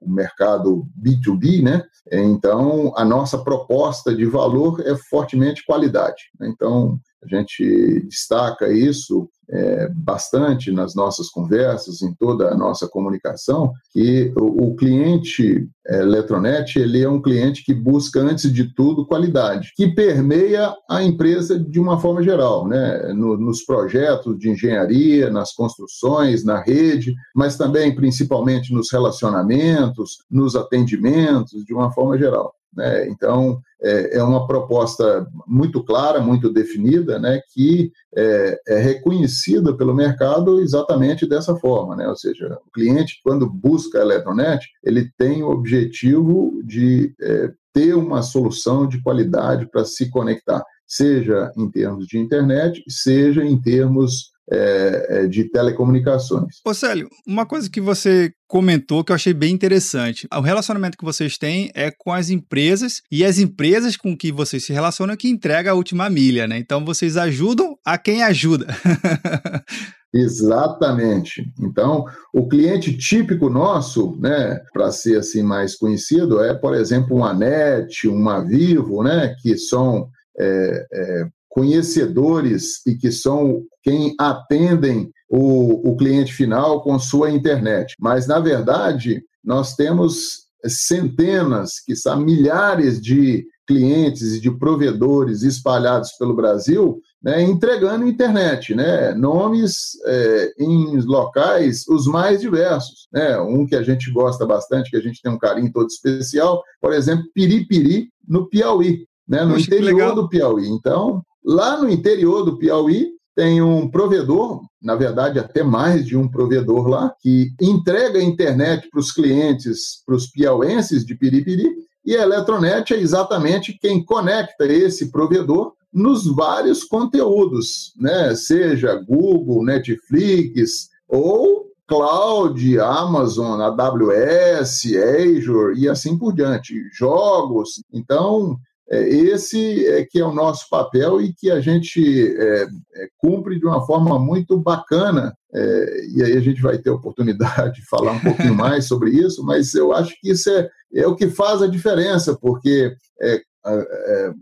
o, 0.00 0.10
mercado 0.10 0.88
B2B, 1.00 1.62
né? 1.62 1.84
então 2.10 2.92
a 2.96 3.04
nossa 3.04 3.38
proposta 3.38 4.12
de 4.14 4.24
valor 4.24 4.82
é 4.84 4.96
fortemente 5.08 5.64
qualidade. 5.64 6.24
Né? 6.40 6.48
Então, 6.48 6.98
a 7.22 7.28
gente 7.28 8.06
destaca 8.08 8.72
isso 8.72 9.28
é, 9.50 9.88
bastante 9.88 10.70
nas 10.70 10.94
nossas 10.94 11.28
conversas, 11.30 12.02
em 12.02 12.14
toda 12.14 12.52
a 12.52 12.56
nossa 12.56 12.86
comunicação, 12.86 13.72
que 13.92 14.32
o, 14.36 14.68
o 14.68 14.76
cliente 14.76 15.66
é, 15.86 16.00
Eletronet 16.00 16.78
ele 16.78 17.02
é 17.02 17.08
um 17.08 17.20
cliente 17.20 17.64
que 17.64 17.72
busca, 17.74 18.20
antes 18.20 18.52
de 18.52 18.74
tudo, 18.74 19.06
qualidade, 19.06 19.72
que 19.74 19.88
permeia 19.88 20.74
a 20.88 21.02
empresa 21.02 21.58
de 21.58 21.80
uma 21.80 21.98
forma 21.98 22.22
geral, 22.22 22.68
né? 22.68 23.12
No, 23.14 23.38
nos 23.38 23.64
projetos 23.64 24.38
de 24.38 24.50
engenharia, 24.50 25.30
nas 25.30 25.52
construções, 25.52 26.44
na 26.44 26.60
rede, 26.60 27.14
mas 27.34 27.56
também, 27.56 27.94
principalmente, 27.94 28.72
nos 28.72 28.92
relacionamentos, 28.92 30.18
nos 30.30 30.54
atendimentos, 30.54 31.64
de 31.64 31.72
uma 31.72 31.90
forma 31.90 32.18
geral. 32.18 32.54
Né? 32.78 33.08
Então, 33.08 33.60
é, 33.82 34.18
é, 34.18 34.22
uma 34.22 34.46
proposta 34.46 35.26
muito 35.46 35.82
clara, 35.82 36.20
muito 36.20 36.48
definida, 36.48 37.18
né, 37.18 37.40
que 37.52 37.92
é, 38.16 38.60
é, 38.68 38.78
reconhecida 38.78 39.76
pelo 39.76 39.94
mercado 39.94 40.60
exatamente 40.60 41.28
dessa 41.28 41.56
forma. 41.56 41.96
Né? 41.96 42.08
Ou 42.08 42.16
seja, 42.16 42.56
o 42.64 42.70
cliente, 42.70 43.20
quando 43.24 43.50
busca 43.50 43.98
a 43.98 44.02
Eletronet, 44.02 44.64
ele 44.82 45.10
tem 45.18 45.42
o 45.42 45.50
objetivo 45.50 46.62
de 46.64 47.12
é, 47.20 47.50
ter 47.74 47.94
uma 47.94 48.22
solução 48.22 48.86
de 48.86 49.02
qualidade 49.02 49.66
para 49.66 49.84
se 49.84 50.08
conectar, 50.08 50.62
seja 50.86 51.52
em 51.56 51.68
termos 51.68 52.06
de 52.06 52.16
internet, 52.16 52.82
seja 52.88 53.44
em 53.44 53.60
termos 53.60 54.30
é, 54.50 55.06
é, 55.08 55.26
de 55.26 55.44
telecomunicações. 55.50 56.56
Ô 56.64 56.72
Célio, 56.72 57.08
uma 57.26 57.44
coisa 57.44 57.68
que 57.68 57.80
você 57.80 58.32
comentou 58.46 59.04
que 59.04 59.12
eu 59.12 59.16
achei 59.16 59.34
bem 59.34 59.52
interessante. 59.52 60.26
O 60.32 60.40
relacionamento 60.40 60.96
que 60.96 61.04
vocês 61.04 61.36
têm 61.36 61.70
é 61.74 61.90
com 61.90 62.12
as 62.12 62.30
empresas 62.30 63.02
e 63.10 63.24
as 63.24 63.38
empresas 63.38 63.96
com 63.96 64.16
que 64.16 64.32
vocês 64.32 64.64
se 64.64 64.72
relacionam 64.72 65.16
que 65.16 65.28
entrega 65.28 65.72
a 65.72 65.74
última 65.74 66.08
milha, 66.08 66.46
né? 66.46 66.58
Então 66.58 66.84
vocês 66.84 67.16
ajudam 67.16 67.76
a 67.84 67.98
quem 67.98 68.22
ajuda. 68.22 68.66
Exatamente. 70.12 71.44
Então, 71.60 72.06
o 72.32 72.48
cliente 72.48 72.96
típico 72.96 73.50
nosso, 73.50 74.18
né, 74.18 74.58
para 74.72 74.90
ser 74.90 75.18
assim 75.18 75.42
mais 75.42 75.76
conhecido, 75.76 76.42
é, 76.42 76.54
por 76.54 76.74
exemplo, 76.74 77.14
uma 77.14 77.34
NET, 77.34 78.08
uma 78.08 78.40
Vivo, 78.40 79.02
né, 79.02 79.34
que 79.42 79.58
são 79.58 80.08
é, 80.40 80.86
é, 80.92 81.28
conhecedores 81.58 82.86
e 82.86 82.94
que 82.94 83.10
são 83.10 83.64
quem 83.82 84.14
atendem 84.16 85.10
o, 85.28 85.90
o 85.90 85.96
cliente 85.96 86.32
final 86.32 86.82
com 86.82 86.96
sua 87.00 87.32
internet. 87.32 87.96
Mas, 87.98 88.28
na 88.28 88.38
verdade, 88.38 89.24
nós 89.44 89.74
temos 89.74 90.46
centenas, 90.64 91.80
que 91.84 91.96
são 91.96 92.20
milhares 92.20 93.00
de 93.00 93.44
clientes 93.66 94.34
e 94.34 94.40
de 94.40 94.56
provedores 94.56 95.42
espalhados 95.42 96.12
pelo 96.12 96.34
Brasil, 96.34 97.00
né, 97.20 97.42
entregando 97.42 98.06
internet, 98.06 98.72
né, 98.72 99.12
nomes 99.14 99.98
é, 100.06 100.52
em 100.60 101.00
locais 101.00 101.84
os 101.88 102.06
mais 102.06 102.40
diversos. 102.40 103.08
Né, 103.12 103.36
um 103.40 103.66
que 103.66 103.74
a 103.74 103.82
gente 103.82 104.12
gosta 104.12 104.46
bastante, 104.46 104.90
que 104.90 104.96
a 104.96 105.02
gente 105.02 105.20
tem 105.20 105.32
um 105.32 105.38
carinho 105.38 105.72
todo 105.72 105.88
especial, 105.88 106.62
por 106.80 106.92
exemplo, 106.92 107.24
Piripiri, 107.34 108.10
no 108.26 108.48
Piauí, 108.48 109.06
né, 109.28 109.44
no 109.44 109.58
interior 109.58 110.14
do 110.14 110.28
Piauí. 110.28 110.68
Então, 110.68 111.22
Lá 111.48 111.80
no 111.80 111.88
interior 111.88 112.44
do 112.44 112.58
Piauí, 112.58 113.08
tem 113.34 113.62
um 113.62 113.90
provedor, 113.90 114.60
na 114.82 114.94
verdade, 114.94 115.38
até 115.38 115.62
mais 115.62 116.04
de 116.04 116.14
um 116.14 116.28
provedor 116.28 116.86
lá, 116.86 117.14
que 117.22 117.54
entrega 117.58 118.18
a 118.18 118.22
internet 118.22 118.86
para 118.90 119.00
os 119.00 119.10
clientes, 119.10 120.02
para 120.04 120.14
os 120.14 120.26
piauenses 120.26 121.06
de 121.06 121.14
Piripiri, 121.14 121.74
e 122.04 122.14
a 122.14 122.22
Eletronet 122.22 122.92
é 122.92 123.00
exatamente 123.00 123.78
quem 123.80 124.04
conecta 124.04 124.66
esse 124.66 125.10
provedor 125.10 125.72
nos 125.90 126.26
vários 126.26 126.84
conteúdos, 126.84 127.94
né? 127.96 128.34
seja 128.34 129.02
Google, 129.08 129.64
Netflix 129.64 130.90
ou 131.08 131.68
Cloud, 131.86 132.78
Amazon, 132.78 133.58
AWS, 133.62 134.82
Azure 134.94 135.80
e 135.80 135.88
assim 135.88 136.18
por 136.18 136.34
diante, 136.34 136.74
jogos. 136.92 137.82
Então, 137.90 138.58
esse 138.90 139.86
é 139.86 140.04
que 140.04 140.18
é 140.18 140.24
o 140.24 140.32
nosso 140.32 140.68
papel 140.70 141.20
e 141.20 141.32
que 141.32 141.50
a 141.50 141.60
gente 141.60 142.34
é, 142.36 142.62
é, 142.62 143.08
cumpre 143.18 143.58
de 143.58 143.66
uma 143.66 143.84
forma 143.84 144.18
muito 144.18 144.58
bacana. 144.58 145.34
É, 145.54 146.06
e 146.14 146.22
aí 146.22 146.32
a 146.36 146.40
gente 146.40 146.60
vai 146.60 146.78
ter 146.78 146.90
oportunidade 146.90 147.80
de 147.80 147.86
falar 147.88 148.12
um 148.12 148.20
pouquinho 148.20 148.54
mais 148.56 148.86
sobre 148.86 149.10
isso, 149.10 149.44
mas 149.44 149.74
eu 149.74 149.92
acho 149.92 150.14
que 150.20 150.30
isso 150.30 150.50
é, 150.50 150.68
é 150.94 151.06
o 151.06 151.14
que 151.14 151.28
faz 151.28 151.62
a 151.62 151.66
diferença, 151.66 152.36
porque 152.40 152.94
é, 153.20 153.34
é, 153.34 153.40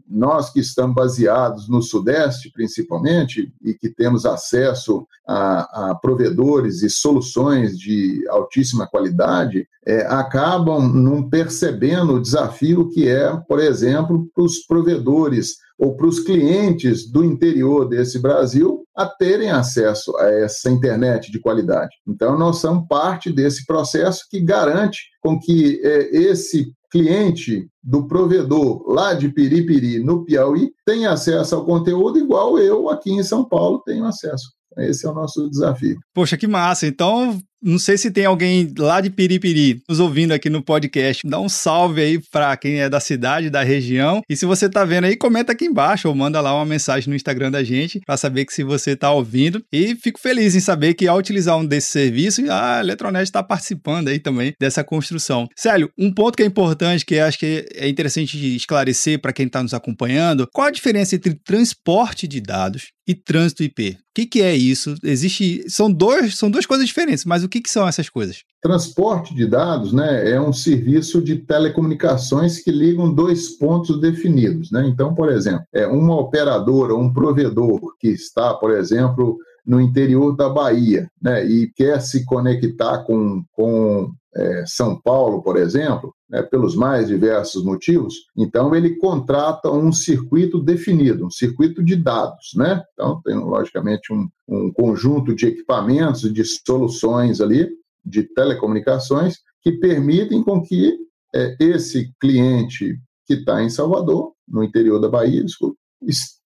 nós 0.09 0.51
que 0.51 0.61
estamos 0.61 0.95
baseados 0.95 1.69
no 1.69 1.83
Sudeste, 1.83 2.51
principalmente, 2.53 3.53
e 3.63 3.75
que 3.75 3.89
temos 3.89 4.25
acesso 4.25 5.07
a, 5.27 5.91
a 5.91 5.95
provedores 5.95 6.83
e 6.83 6.91
soluções 6.91 7.79
de 7.79 8.25
altíssima 8.29 8.87
qualidade, 8.87 9.69
é, 9.85 10.07
acabam 10.07 10.93
não 10.93 11.29
percebendo 11.29 12.15
o 12.15 12.21
desafio 12.21 12.89
que 12.89 13.09
é, 13.09 13.37
por 13.49 13.61
exemplo, 13.61 14.29
para 14.35 14.45
os 14.45 14.59
provedores 14.67 15.57
ou 15.79 15.97
para 15.97 16.07
os 16.07 16.21
clientes 16.21 17.11
do 17.11 17.25
interior 17.25 17.89
desse 17.89 18.19
Brasil 18.19 18.86
a 18.97 19.07
terem 19.07 19.51
acesso 19.51 20.17
a 20.17 20.31
essa 20.31 20.71
internet 20.71 21.31
de 21.31 21.39
qualidade. 21.39 21.95
Então, 22.07 22.39
nós 22.39 22.59
somos 22.59 22.87
parte 22.89 23.31
desse 23.31 23.67
processo 23.67 24.25
que 24.31 24.41
garante 24.41 25.03
com 25.21 25.39
que 25.39 25.81
é, 25.85 26.17
esse 26.17 26.73
cliente 26.91 27.69
do 27.83 28.07
provedor 28.07 28.89
lá 28.89 29.13
de 29.13 29.29
Piripiri, 29.29 29.99
no 29.99 30.25
Piauí, 30.25 30.71
tenha 30.85 31.11
acesso 31.11 31.55
ao 31.55 31.65
conteúdo 31.65 32.19
igual 32.19 32.59
eu 32.59 32.89
aqui 32.89 33.13
em 33.13 33.23
São 33.23 33.45
Paulo 33.45 33.83
tenho 33.85 34.05
acesso. 34.05 34.57
Esse 34.79 35.07
é 35.07 35.11
o 35.11 35.15
nosso 35.15 35.49
desafio. 35.49 35.99
Poxa, 36.15 36.37
que 36.37 36.47
massa. 36.47 36.87
Então, 36.87 37.39
não 37.63 37.79
sei 37.79 37.97
se 37.97 38.11
tem 38.11 38.25
alguém 38.25 38.73
lá 38.79 39.01
de 39.01 39.11
Piripiri 39.11 39.83
nos 39.89 40.01
ouvindo 40.01 40.33
aqui 40.33 40.51
no 40.51 40.63
podcast. 40.63 41.27
Dá 41.27 41.41
um 41.41 41.49
salve 41.49 42.01
aí 42.01 42.21
para 42.31 42.57
quem 42.57 42.81
é 42.81 42.89
da 42.89 43.01
cidade, 43.01 43.51
da 43.51 43.63
região. 43.63 44.21
E 44.29 44.37
se 44.37 44.47
você 44.47 44.69
tá 44.69 44.85
vendo 44.85 45.05
aí, 45.05 45.17
comenta 45.17 45.53
aqui 45.53 45.65
embaixo 45.65 46.09
ou 46.09 46.15
manda 46.15 46.41
lá 46.41 46.55
uma 46.55 46.65
mensagem 46.65 47.09
no 47.09 47.17
Instagram 47.17 47.51
da 47.51 47.65
gente 47.65 48.01
para 48.07 48.17
saber 48.17 48.45
que 48.45 48.53
se 48.53 48.63
você 48.63 48.95
tá 48.95 49.11
ouvindo. 49.11 49.63
E 49.73 49.95
fico 49.97 50.21
feliz 50.21 50.55
em 50.55 50.61
saber 50.61 50.95
que 50.95 51.09
ao 51.09 51.19
utilizar 51.19 51.57
um 51.57 51.65
desses 51.65 51.91
serviços, 51.91 52.49
a 52.49 52.81
Eletronet 52.81 53.25
está 53.25 53.43
participando 53.43 54.09
aí 54.09 54.19
também 54.19 54.55
dessa 54.61 54.85
construção. 54.85 55.49
Célio, 55.57 55.91
um 55.99 56.13
ponto 56.13 56.37
que 56.37 56.43
é 56.43 56.47
importante, 56.47 57.05
que 57.05 57.19
acho 57.19 57.39
que 57.39 57.67
é 57.75 57.89
interessante 57.89 58.57
esclarecer 58.57 59.21
para 59.21 59.33
quem 59.33 59.47
está 59.47 59.63
nos 59.63 59.75
acompanhando, 59.75 60.47
qual 60.53 60.69
a 60.69 60.71
diferença 60.71 61.17
entre 61.17 61.35
transporte 61.35 62.29
de 62.29 62.41
dados 62.41 62.96
e 63.07 63.15
trânsito 63.15 63.63
IP? 63.63 63.91
O 63.91 63.97
que, 64.15 64.27
que 64.27 64.43
é 64.43 64.55
isso? 64.55 64.95
Existe. 65.03 65.65
São, 65.69 65.93
dois, 65.93 66.37
são 66.37 66.51
duas 66.51 66.67
coisas 66.67 66.87
diferentes, 66.87 67.25
mas 67.25 67.45
o 67.45 67.49
que, 67.49 67.61
que 67.61 67.71
são 67.71 67.87
essas 67.87 68.09
coisas? 68.09 68.43
Transporte 68.63 69.35
de 69.35 69.47
dados 69.47 69.93
né, 69.93 70.31
é 70.31 70.41
um 70.41 70.53
serviço 70.53 71.23
de 71.23 71.37
telecomunicações 71.37 72.59
que 72.59 72.71
ligam 72.71 73.15
dois 73.15 73.51
pontos 73.51 74.01
definidos. 74.01 74.71
Né? 74.71 74.89
Então, 74.89 75.15
por 75.15 75.31
exemplo, 75.31 75.65
é 75.73 75.87
uma 75.87 76.19
operadora, 76.19 76.95
um 76.95 77.13
provedor 77.13 77.95
que 78.01 78.09
está, 78.09 78.55
por 78.55 78.73
exemplo, 78.73 79.39
no 79.67 79.81
interior 79.81 80.35
da 80.35 80.49
Bahia 80.49 81.11
né, 81.21 81.45
e 81.45 81.71
quer 81.75 82.01
se 82.01 82.25
conectar 82.25 82.99
com, 82.99 83.45
com 83.53 84.13
é, 84.37 84.65
São 84.67 85.01
Paulo, 85.01 85.43
por 85.43 85.57
exemplo, 85.57 86.15
né, 86.29 86.43
pelos 86.43 86.77
mais 86.77 87.09
diversos 87.09 87.65
motivos, 87.65 88.15
então 88.37 88.75
ele 88.75 88.97
contrata 88.97 89.71
um 89.71 89.91
circuito 89.93 90.61
definido, 90.61 91.27
um 91.27 91.31
circuito 91.31 91.83
de 91.83 91.97
dados. 91.97 92.51
Né? 92.55 92.83
Então, 92.93 93.21
tem 93.25 93.35
logicamente 93.37 94.13
um, 94.13 94.29
um 94.47 94.71
conjunto 94.73 95.35
de 95.35 95.47
equipamentos, 95.47 96.33
de 96.33 96.45
soluções 96.45 97.41
ali, 97.41 97.69
de 98.05 98.23
telecomunicações, 98.23 99.39
que 99.63 99.73
permitem 99.73 100.43
com 100.43 100.63
que 100.63 100.97
é, 101.35 101.57
esse 101.59 102.13
cliente 102.21 102.99
que 103.27 103.35
está 103.35 103.63
em 103.63 103.71
Salvador, 103.71 104.33
no 104.47 104.63
interior 104.63 105.01
da 105.01 105.09
Bahia, 105.09 105.43
desculpa, 105.43 105.77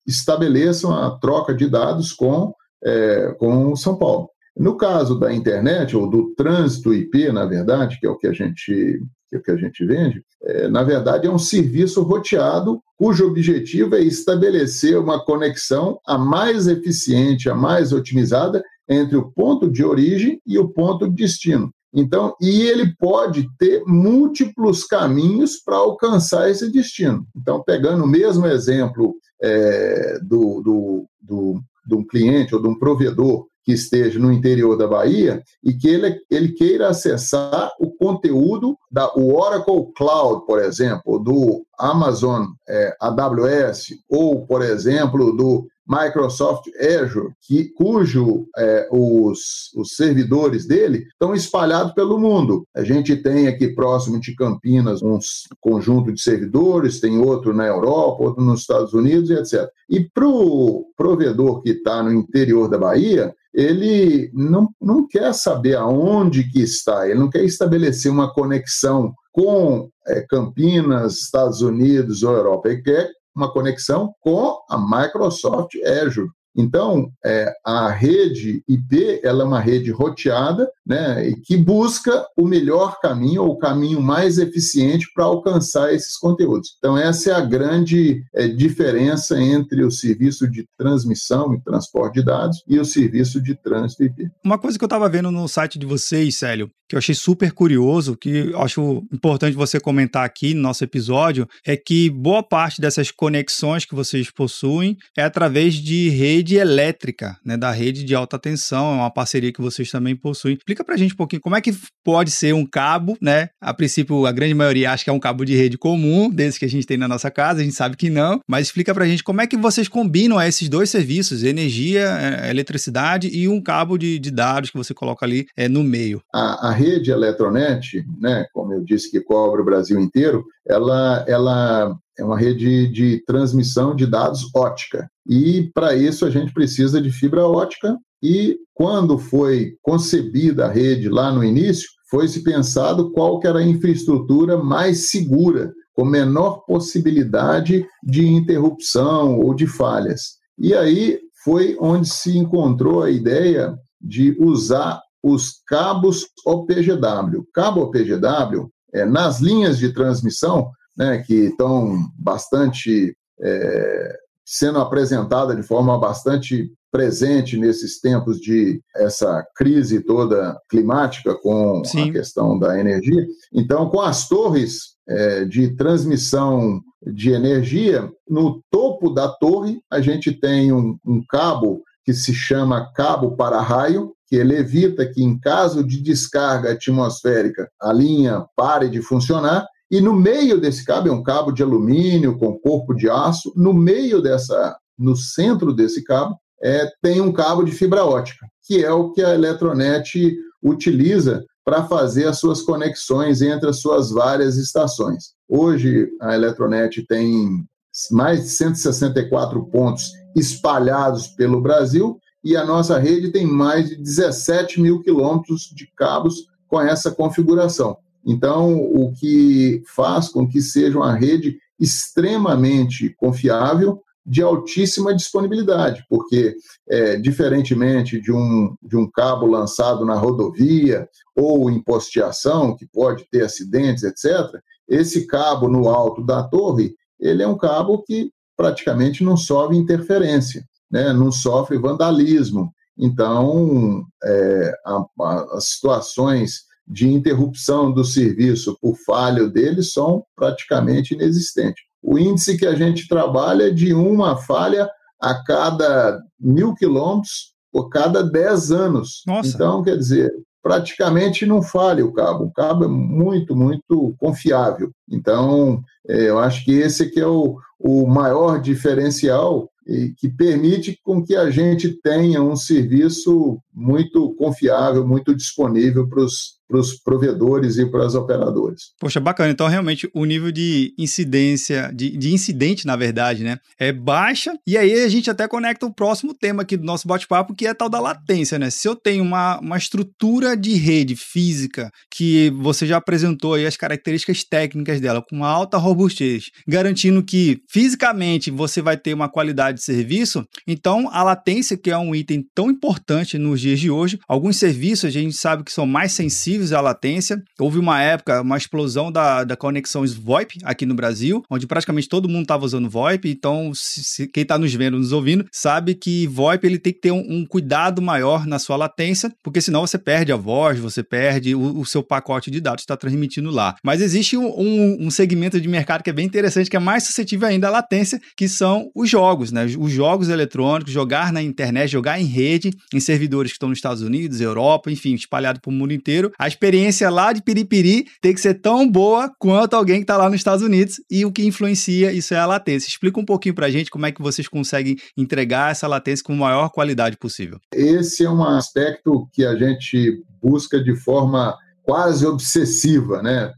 estabeleçam 0.07 0.93
a 0.93 1.19
troca 1.19 1.55
de 1.55 1.69
dados 1.69 2.13
com, 2.13 2.55
é, 2.83 3.35
com 3.39 3.75
São 3.77 3.97
Paulo. 3.97 4.31
No 4.61 4.77
caso 4.77 5.19
da 5.19 5.33
internet, 5.33 5.97
ou 5.97 6.07
do 6.07 6.35
trânsito 6.35 6.93
IP, 6.93 7.33
na 7.33 7.47
verdade, 7.47 7.99
que 7.99 8.07
é 8.07 8.11
o 8.11 8.19
que 8.19 8.27
a 8.27 8.33
gente, 8.35 9.01
que, 9.31 9.37
é 9.37 9.39
o 9.39 9.43
que 9.43 9.51
a 9.51 9.57
gente 9.57 9.87
vende, 9.87 10.23
é, 10.43 10.69
na 10.69 10.83
verdade 10.83 11.27
é 11.27 11.31
um 11.31 11.39
serviço 11.39 12.03
roteado 12.03 12.79
cujo 12.95 13.27
objetivo 13.27 13.95
é 13.95 14.03
estabelecer 14.03 14.99
uma 14.99 15.25
conexão 15.25 15.99
a 16.07 16.19
mais 16.19 16.69
eficiente, 16.69 17.49
a 17.49 17.55
mais 17.55 17.91
otimizada 17.91 18.63
entre 18.87 19.17
o 19.17 19.33
ponto 19.33 19.67
de 19.71 19.83
origem 19.83 20.39
e 20.47 20.59
o 20.59 20.69
ponto 20.69 21.09
de 21.09 21.15
destino. 21.15 21.73
Então, 21.91 22.37
e 22.39 22.61
ele 22.61 22.95
pode 22.99 23.49
ter 23.59 23.83
múltiplos 23.87 24.85
caminhos 24.85 25.57
para 25.65 25.77
alcançar 25.77 26.51
esse 26.51 26.71
destino. 26.71 27.27
Então, 27.35 27.63
pegando 27.63 28.05
o 28.05 28.07
mesmo 28.07 28.47
exemplo 28.47 29.15
é, 29.43 30.19
do, 30.23 30.61
do, 30.61 31.07
do, 31.19 31.61
de 31.87 31.95
um 31.95 32.07
cliente 32.07 32.55
ou 32.55 32.61
de 32.61 32.69
um 32.69 32.79
provedor 32.79 33.49
que 33.65 33.73
esteja 33.73 34.19
no 34.19 34.33
interior 34.33 34.77
da 34.77 34.87
Bahia 34.87 35.43
e 35.63 35.73
que 35.73 35.89
ele, 35.89 36.19
ele 36.31 36.53
queira 36.53 36.89
acessar 36.89 37.71
o 37.79 37.91
conteúdo 37.91 38.77
da 38.91 39.13
o 39.15 39.35
Oracle 39.37 39.93
Cloud, 39.97 40.47
por 40.47 40.61
exemplo, 40.61 41.19
do 41.19 41.65
Amazon 41.79 42.47
é, 42.69 42.97
AWS, 43.01 43.95
ou, 44.09 44.47
por 44.47 44.63
exemplo, 44.63 45.37
do 45.37 45.67
Microsoft 45.91 46.69
Azure, 46.79 47.33
que, 47.41 47.65
cujo 47.71 48.47
é, 48.57 48.89
os, 48.93 49.73
os 49.75 49.97
servidores 49.97 50.65
dele 50.65 51.05
estão 51.09 51.35
espalhados 51.35 51.93
pelo 51.95 52.17
mundo. 52.17 52.65
A 52.77 52.85
gente 52.85 53.17
tem 53.17 53.49
aqui 53.49 53.75
próximo 53.75 54.21
de 54.21 54.37
Campinas 54.37 55.03
um 55.03 55.19
conjunto 55.61 56.13
de 56.13 56.23
servidores, 56.23 57.01
tem 57.01 57.19
outro 57.19 57.53
na 57.53 57.67
Europa, 57.67 58.23
outro 58.23 58.45
nos 58.45 58.61
Estados 58.61 58.95
Unidos 58.95 59.31
e 59.31 59.35
etc. 59.35 59.69
E 59.89 60.09
para 60.09 60.29
o 60.29 60.87
provedor 60.97 61.61
que 61.61 61.71
está 61.71 62.01
no 62.05 62.13
interior 62.13 62.69
da 62.69 62.79
Bahia, 62.79 63.35
ele 63.53 64.31
não, 64.33 64.69
não 64.81 65.07
quer 65.07 65.33
saber 65.35 65.77
aonde 65.77 66.49
que 66.51 66.61
está, 66.61 67.09
ele 67.09 67.19
não 67.19 67.29
quer 67.29 67.45
estabelecer 67.45 68.11
uma 68.11 68.33
conexão 68.33 69.13
com 69.33 69.89
é, 70.07 70.21
Campinas, 70.29 71.19
Estados 71.21 71.61
Unidos 71.63 72.23
ou 72.23 72.35
Europa, 72.35 72.69
ele 72.69 72.83
quer 72.83 73.11
uma 73.35 73.53
conexão 73.53 74.13
com 74.21 74.59
a 74.69 74.79
Microsoft 74.79 75.75
Azure. 75.85 76.29
Então, 76.57 77.11
é, 77.25 77.53
a 77.65 77.91
rede 77.91 78.63
IP 78.69 79.21
ela 79.23 79.43
é 79.43 79.47
uma 79.47 79.61
rede 79.61 79.91
roteada 79.91 80.69
né, 80.87 81.33
que 81.45 81.57
busca 81.57 82.27
o 82.37 82.47
melhor 82.47 82.99
caminho 83.01 83.45
ou 83.45 83.51
o 83.51 83.59
caminho 83.59 84.01
mais 84.01 84.39
eficiente 84.39 85.07
para 85.15 85.25
alcançar 85.25 85.93
esses 85.95 86.17
conteúdos. 86.17 86.71
Então, 86.79 86.99
essa 86.99 87.31
é 87.31 87.35
a 87.35 87.41
grande 87.41 88.23
é, 88.35 88.49
diferença 88.49 89.41
entre 89.41 89.85
o 89.85 89.91
serviço 89.91 90.51
de 90.51 90.67
transmissão 90.77 91.55
e 91.55 91.63
transporte 91.63 92.15
de 92.15 92.25
dados 92.25 92.63
e 92.67 92.79
o 92.79 92.85
serviço 92.85 93.41
de 93.41 93.55
trânsito 93.55 94.05
IP. 94.05 94.29
Uma 94.45 94.59
coisa 94.59 94.79
que 94.79 94.85
eu 94.85 94.87
estava 94.87 95.09
vendo 95.09 95.31
no 95.31 95.47
site 95.47 95.79
de 95.79 95.87
vocês, 95.87 96.37
Célio, 96.37 96.71
que 96.89 96.97
eu 96.97 96.99
achei 96.99 97.15
super 97.15 97.53
curioso, 97.53 98.17
que 98.17 98.53
acho 98.57 99.05
importante 99.13 99.57
você 99.57 99.79
comentar 99.79 100.25
aqui 100.25 100.55
no 100.55 100.63
nosso 100.63 100.83
episódio, 100.83 101.49
é 101.65 101.77
que 101.77 102.11
boa 102.11 102.43
parte 102.43 102.81
dessas 102.81 103.13
conexões 103.13 103.85
que 103.85 103.95
vocês 103.95 104.29
possuem 104.29 104.97
é 105.17 105.23
através 105.23 105.75
de 105.75 106.09
rede 106.41 106.57
elétrica, 106.57 107.37
né, 107.45 107.57
da 107.57 107.71
rede 107.71 108.03
de 108.03 108.15
alta 108.15 108.39
tensão, 108.39 108.93
é 108.93 108.97
uma 108.97 109.11
parceria 109.11 109.53
que 109.53 109.61
vocês 109.61 109.91
também 109.91 110.17
possuem. 110.17 110.55
Explica 110.55 110.83
pra 110.83 110.97
gente 110.97 111.13
um 111.13 111.17
pouquinho 111.17 111.43
como 111.43 111.55
é 111.55 111.61
que 111.61 111.73
pode 112.03 112.31
ser 112.31 112.55
um 112.55 112.65
cabo, 112.65 113.17
né? 113.21 113.49
A 113.61 113.75
princípio, 113.75 114.25
a 114.25 114.33
grande 114.33 114.55
maioria 114.55 114.91
acha 114.91 115.05
que 115.05 115.11
é 115.11 115.13
um 115.13 115.21
cabo 115.21 115.45
de 115.45 115.55
rede 115.55 115.77
comum, 115.77 116.31
desse 116.31 116.59
que 116.59 116.65
a 116.65 116.69
gente 116.69 116.87
tem 116.87 116.97
na 116.97 117.07
nossa 117.07 117.31
casa, 117.31 117.61
a 117.61 117.63
gente 117.63 117.75
sabe 117.75 117.97
que 117.97 118.09
não, 118.09 118.41
mas 118.49 118.67
explica 118.67 118.95
pra 118.95 119.07
gente 119.07 119.23
como 119.23 119.43
é 119.43 119.47
que 119.47 119.57
vocês 119.57 119.87
combinam 119.87 120.41
esses 120.41 120.69
dois 120.69 120.89
serviços, 120.89 121.43
energia, 121.43 122.09
é, 122.09 122.51
eletricidade 122.51 123.29
e 123.29 123.47
um 123.47 123.63
cabo 123.63 123.99
de, 123.99 124.19
de 124.19 124.31
dados 124.31 124.71
que 124.71 124.79
você 124.79 124.95
coloca 124.95 125.27
ali 125.27 125.47
é, 125.57 125.69
no 125.69 125.85
meio. 125.85 126.23
A, 126.35 126.71
a 126.71 126.73
rede 126.73 127.11
Eletronet, 127.11 128.05
né, 128.19 128.47
como 128.55 128.73
eu 128.73 128.83
disse 128.83 129.11
que 129.11 129.21
cobre 129.21 129.61
o 129.61 129.65
Brasil 129.65 130.01
inteiro, 130.01 130.45
ela, 130.67 131.25
ela 131.29 131.95
é 132.21 132.25
uma 132.25 132.39
rede 132.39 132.87
de 132.89 133.25
transmissão 133.25 133.95
de 133.97 134.07
dados 134.07 134.49
ótica. 134.55 135.11
E 135.27 135.71
para 135.75 135.95
isso 135.95 136.27
a 136.27 136.31
gente 136.31 136.53
precisa 136.53 137.01
de 137.01 137.11
fibra 137.11 137.47
ótica. 137.47 137.97
E 138.23 138.59
quando 138.75 139.19
foi 139.19 139.73
concebida 139.81 140.67
a 140.67 140.71
rede 140.71 141.09
lá 141.09 141.33
no 141.33 141.43
início, 141.43 141.89
foi 142.11 142.29
se 142.29 142.43
pensado 142.43 143.11
qual 143.13 143.41
que 143.41 143.47
era 143.47 143.61
a 143.61 143.67
infraestrutura 143.67 144.59
mais 144.59 145.09
segura, 145.09 145.73
com 145.95 146.05
menor 146.05 146.65
possibilidade 146.67 147.87
de 148.03 148.27
interrupção 148.27 149.39
ou 149.39 149.55
de 149.55 149.67
falhas. 149.67 150.39
E 150.59 150.75
aí 150.75 151.19
foi 151.43 151.77
onde 151.81 152.09
se 152.09 152.37
encontrou 152.37 153.03
a 153.03 153.11
ideia 153.11 153.75
de 154.01 154.37
usar 154.39 155.01
os 155.23 155.63
cabos 155.67 156.27
OPGW. 156.47 157.47
Cabo 157.55 157.83
OPGW, 157.83 158.71
é, 158.93 159.05
nas 159.07 159.41
linhas 159.41 159.79
de 159.79 159.93
transmissão, 159.93 160.71
né, 160.97 161.19
que 161.19 161.47
estão 161.47 161.99
bastante 162.19 163.17
é, 163.41 164.17
sendo 164.45 164.81
apresentada 164.81 165.55
de 165.55 165.63
forma 165.63 165.99
bastante 165.99 166.71
presente 166.91 167.57
nesses 167.57 168.01
tempos 168.01 168.41
de 168.41 168.83
essa 168.97 169.47
crise 169.55 170.01
toda 170.01 170.59
climática 170.69 171.35
com 171.37 171.85
Sim. 171.85 172.11
a 172.11 172.13
questão 172.13 172.59
da 172.59 172.79
energia. 172.79 173.25
Então, 173.53 173.89
com 173.89 174.01
as 174.01 174.29
torres 174.29 174.97
é, 175.09 175.45
de 175.45 175.77
transmissão 175.77 176.81
de 177.07 177.31
energia, 177.31 178.11
no 178.29 178.63
topo 178.71 179.11
da 179.11 179.29
torre 179.29 179.81
a 179.91 180.01
gente 180.01 180.33
tem 180.33 180.73
um, 180.73 180.99
um 181.07 181.23
cabo 181.29 181.83
que 182.05 182.13
se 182.13 182.35
chama 182.35 182.93
cabo 182.93 183.37
para 183.37 183.61
raio, 183.61 184.13
que 184.27 184.37
ele 184.37 184.57
evita 184.57 185.07
que, 185.07 185.23
em 185.23 185.39
caso 185.39 185.85
de 185.85 186.01
descarga 186.01 186.73
atmosférica, 186.73 187.69
a 187.81 187.93
linha 187.93 188.45
pare 188.57 188.89
de 188.89 189.03
funcionar. 189.03 189.67
E 189.91 190.01
no 190.01 190.15
meio 190.15 190.61
desse 190.61 190.85
cabo, 190.85 191.09
é 191.09 191.13
um 191.13 191.23
cabo 191.23 191.51
de 191.51 191.63
alumínio 191.63 192.39
com 192.39 192.59
corpo 192.59 192.95
de 192.95 193.11
aço, 193.11 193.53
no 193.57 193.75
meio 193.75 194.23
dessa, 194.23 194.77
no 194.97 195.17
centro 195.17 195.73
desse 195.73 196.05
cabo, 196.05 196.37
é, 196.63 196.87
tem 197.03 197.21
um 197.21 197.33
cabo 197.33 197.65
de 197.65 197.73
fibra 197.73 198.05
ótica, 198.05 198.47
que 198.63 198.85
é 198.85 198.93
o 198.93 199.11
que 199.13 199.23
a 199.23 199.35
Eletronet 199.35 200.37
utiliza 200.63 201.45
para 201.65 201.85
fazer 201.85 202.27
as 202.27 202.39
suas 202.39 202.63
conexões 202.63 203.43
entre 203.43 203.69
as 203.69 203.81
suas 203.81 204.11
várias 204.11 204.57
estações. 204.57 205.33
Hoje, 205.49 206.09
a 206.21 206.35
Eletronet 206.35 207.05
tem 207.07 207.65
mais 208.11 208.43
de 208.43 208.49
164 208.51 209.65
pontos 209.67 210.11
espalhados 210.37 211.27
pelo 211.29 211.61
Brasil 211.61 212.19
e 212.45 212.57
a 212.57 212.65
nossa 212.65 212.99
rede 212.99 213.31
tem 213.31 213.47
mais 213.47 213.89
de 213.89 213.97
17 213.97 214.81
mil 214.81 215.03
quilômetros 215.03 215.63
de 215.75 215.87
cabos 215.97 216.47
com 216.69 216.81
essa 216.81 217.11
configuração. 217.11 217.97
Então, 218.25 218.77
o 218.77 219.13
que 219.13 219.83
faz 219.95 220.29
com 220.29 220.47
que 220.47 220.61
seja 220.61 220.99
uma 220.99 221.15
rede 221.15 221.59
extremamente 221.79 223.15
confiável, 223.17 224.03
de 224.25 224.43
altíssima 224.43 225.15
disponibilidade, 225.15 226.05
porque, 226.09 226.55
é, 226.89 227.17
diferentemente 227.17 228.21
de 228.21 228.31
um, 228.31 228.77
de 228.83 228.97
um 228.97 229.11
cabo 229.11 229.47
lançado 229.47 230.05
na 230.05 230.15
rodovia 230.15 231.09
ou 231.35 231.71
em 231.71 231.83
posteação, 231.83 232.77
que 232.77 232.87
pode 232.87 233.27
ter 233.31 233.43
acidentes, 233.43 234.05
etc., 234.05 234.61
esse 234.87 235.27
cabo 235.27 235.69
no 235.69 235.89
alto 235.89 236.23
da 236.23 236.43
torre, 236.43 236.95
ele 237.19 237.43
é 237.43 237.49
um 237.49 237.57
cabo 237.57 238.03
que 238.03 238.31
praticamente 238.57 239.25
não 239.25 239.39
sofre 239.39 239.77
interferência 239.77 240.65
né, 240.91 241.13
não 241.13 241.31
sofre 241.31 241.79
vandalismo. 241.79 242.75
Então, 242.99 244.05
é, 244.23 244.75
a, 244.85 245.05
a, 245.21 245.57
as 245.57 245.69
situações 245.69 246.65
de 246.91 247.09
interrupção 247.09 247.93
do 247.93 248.05
serviço 248.05 248.77
por 248.81 248.97
falha 249.07 249.49
dele 249.49 249.81
são 249.81 250.25
praticamente 250.35 251.15
inexistentes. 251.15 251.85
O 252.03 252.19
índice 252.19 252.59
que 252.59 252.67
a 252.67 252.75
gente 252.75 253.07
trabalha 253.07 253.69
é 253.69 253.71
de 253.71 253.95
uma 253.95 254.37
falha 254.37 254.91
a 255.21 255.35
cada 255.45 256.21
mil 256.39 256.75
quilômetros 256.75 257.55
por 257.73 257.89
cada 257.91 258.25
dez 258.25 258.73
anos. 258.73 259.23
Nossa. 259.25 259.51
Então, 259.51 259.85
quer 259.85 259.97
dizer, 259.97 260.33
praticamente 260.61 261.47
não 261.47 261.63
falha 261.63 262.05
o 262.05 262.13
cabo. 262.13 262.45
O 262.45 262.53
cabo 262.53 262.85
é 262.85 262.89
muito, 262.89 263.55
muito 263.55 264.13
confiável. 264.19 264.91
Então, 265.09 265.81
é, 266.09 266.29
eu 266.29 266.41
acho 266.41 266.65
que 266.65 266.73
esse 266.73 267.05
aqui 267.05 267.21
é 267.21 267.27
o, 267.27 267.57
o 267.81 268.07
maior 268.07 268.61
diferencial 268.61 269.71
e 269.87 270.13
que 270.17 270.29
permite 270.29 271.01
com 271.03 271.25
que 271.25 271.35
a 271.35 271.51
gente 271.51 271.91
tenha 272.03 272.43
um 272.43 272.55
serviço 272.55 273.59
muito 273.75 274.35
confiável, 274.35 275.07
muito 275.07 275.35
disponível 275.35 276.07
para 276.07 276.23
os 276.23 276.61
os 276.79 276.95
provedores 276.95 277.77
e 277.79 277.87
para 277.87 278.07
as 278.07 278.15
operadoras. 278.15 278.93
Poxa, 278.99 279.21
bacana. 279.21 279.51
Então, 279.51 279.67
realmente, 279.67 280.09
o 280.15 280.25
nível 280.25 280.53
de 280.53 280.95
incidência, 280.99 281.91
de, 281.95 282.17
de 282.17 282.33
incidente, 282.33 282.87
na 282.87 282.97
verdade, 282.97 283.43
né, 283.43 283.59
é 283.79 283.93
baixa. 283.93 284.53
E 284.67 284.77
aí 284.77 284.93
a 285.03 285.09
gente 285.09 285.31
até 285.31 285.49
conecta 285.49 285.87
o 285.87 285.95
próximo 285.95 286.35
tema 286.35 286.63
aqui 286.63 286.77
do 286.77 286.85
nosso 286.85 287.09
bate-papo, 287.09 287.55
que 287.55 287.67
é 287.67 287.75
tal 287.75 287.89
da 287.89 288.01
latência, 288.01 288.59
né? 288.59 288.71
Se 288.71 288.87
eu 288.87 288.95
tenho 288.95 289.23
uma, 289.23 289.59
uma 289.61 289.77
estrutura 289.77 290.57
de 290.57 290.75
rede 290.75 291.17
física 291.17 291.91
que 292.11 292.51
você 292.51 292.87
já 292.87 292.97
apresentou 292.97 293.55
aí 293.55 293.67
as 293.67 293.77
características 293.77 294.45
técnicas 294.45 295.01
dela, 295.01 295.23
com 295.29 295.45
alta 295.45 295.77
robustez, 295.77 296.51
garantindo 296.67 297.23
que 297.23 297.61
fisicamente 297.71 298.51
você 298.51 298.83
vai 298.83 298.97
ter 298.97 299.15
uma 299.15 299.29
qualidade 299.29 299.79
de 299.79 299.85
serviço, 299.85 300.45
então 300.67 301.09
a 301.13 301.23
latência, 301.23 301.77
que 301.77 301.91
é 301.91 301.97
um 301.97 302.15
item 302.15 302.45
tão 302.55 302.71
importante 302.71 303.39
nos 303.39 303.61
dias 303.61 303.81
de 303.81 303.91
hoje, 303.91 304.19
alguns 304.29 304.57
serviços 304.57 305.05
a 305.05 305.11
gente 305.11 305.37
sabe 305.37 305.65
que 305.65 305.73
são 305.73 305.87
mais 305.87 306.13
sensíveis 306.13 306.73
à 306.73 306.81
latência. 306.81 307.43
Houve 307.59 307.79
uma 307.79 308.01
época, 308.03 308.43
uma 308.43 308.57
explosão 308.57 309.11
da, 309.11 309.45
da 309.45 309.57
conexão 309.57 310.05
VoIP 310.07 310.59
aqui 310.65 310.87
no 310.87 310.95
Brasil, 310.95 311.43
onde 311.51 311.67
praticamente 311.67 312.09
todo 312.09 312.29
mundo 312.29 312.43
estava 312.43 312.65
usando 312.65 312.89
VoIP. 312.89 313.31
Então, 313.31 313.73
se, 313.75 314.03
se 314.03 314.27
quem 314.29 314.43
está 314.43 314.59
nos 314.59 314.73
vendo, 314.75 314.99
nos 314.99 315.13
ouvindo, 315.13 315.47
sabe 315.53 315.95
que 315.95 316.27
VoIP 316.27 316.67
ele 316.67 316.79
tem 316.79 316.93
que 316.93 317.01
ter 317.01 317.13
um, 317.13 317.25
um, 317.29 317.47
cuidado 317.47 318.01
maior 318.03 318.47
na 318.47 318.59
sua 318.59 318.77
latência, 318.77 319.33
porque 319.43 319.61
senão 319.61 319.87
você 319.87 319.99
perde 319.99 320.33
a 320.33 320.37
voz, 320.37 320.79
você 320.79 321.03
perde 321.03 321.55
o, 321.55 321.81
o 321.81 321.87
seu 321.87 322.03
pacote 322.03 322.51
de 322.51 322.61
dados 322.61 322.83
que 322.83 322.85
está 322.85 322.97
transmitindo 322.97 323.51
lá. 323.51 323.77
Mas 323.85 324.01
existe 324.01 324.37
um, 324.37 324.47
um, 324.47 325.07
um, 325.07 325.11
segmento 325.11 325.61
de 325.61 325.69
mercado 325.69 326.03
que 326.03 326.11
é 326.11 326.13
bem 326.13 326.27
interessante, 326.27 326.71
que 326.71 326.77
é 326.77 326.81
mais 326.81 327.05
suscetível 327.05 327.49
ainda 327.49 327.60
à 327.67 327.71
latência, 327.71 328.21
que 328.37 328.49
são 328.49 328.91
os 328.95 329.09
jogos, 329.09 329.53
né? 329.53 329.65
Os 329.79 329.93
jogos 329.93 330.29
eletrônicos, 330.29 330.93
jogar 330.93 331.33
na 331.33 331.43
internet, 331.43 331.91
jogar 331.91 332.21
em 332.21 332.25
rede, 332.25 332.71
em 332.93 333.01
servidores 333.01 333.53
que 333.53 333.57
estão 333.57 333.69
nos 333.69 333.79
Estados 333.79 334.03
Unidos, 334.03 334.41
Europa, 334.41 334.91
enfim, 334.91 335.15
espalhado 335.15 335.61
para 335.61 335.71
o 335.71 335.73
mundo 335.73 335.93
inteiro. 335.93 336.33
A 336.39 336.49
experiência 336.49 337.09
lá 337.11 337.33
de 337.33 337.43
Piripiri 337.43 338.07
tem 338.21 338.35
que 338.35 338.41
ser 338.41 338.55
tão 338.55 338.89
boa 338.89 339.31
quanto 339.39 339.75
alguém 339.75 339.97
que 339.97 340.05
está 340.05 340.17
lá 340.17 340.29
nos 340.29 340.41
Estados 340.41 340.65
Unidos 340.65 340.97
e 341.11 341.25
o 341.25 341.33
que 341.33 341.45
influencia 341.45 342.13
isso 342.13 342.35
é 342.35 342.39
a 342.39 342.47
latência. 342.47 342.89
Explica 342.89 343.21
um 343.21 343.25
pouquinho 343.25 343.55
para 343.55 343.67
a 343.67 343.71
gente 343.71 343.91
como 343.91 344.07
é 344.07 344.13
que 344.13 344.23
vocês 344.23 344.49
conseguem 344.49 344.97
entregar 345.17 345.71
essa 345.71 345.87
latência 345.87 346.25
com 346.25 346.33
a 346.35 346.37
maior 346.37 346.71
qualidade 346.71 347.17
possível. 347.17 347.59
Esse 347.73 348.25
é 348.25 348.31
um 348.31 348.43
aspecto 348.45 349.29
que 349.33 349.45
a 349.45 349.57
gente 349.57 350.23
busca 350.43 350.83
de 350.83 350.95
forma 350.97 351.57
quase 351.83 352.27
obsessiva, 352.27 353.23
né? 353.23 353.53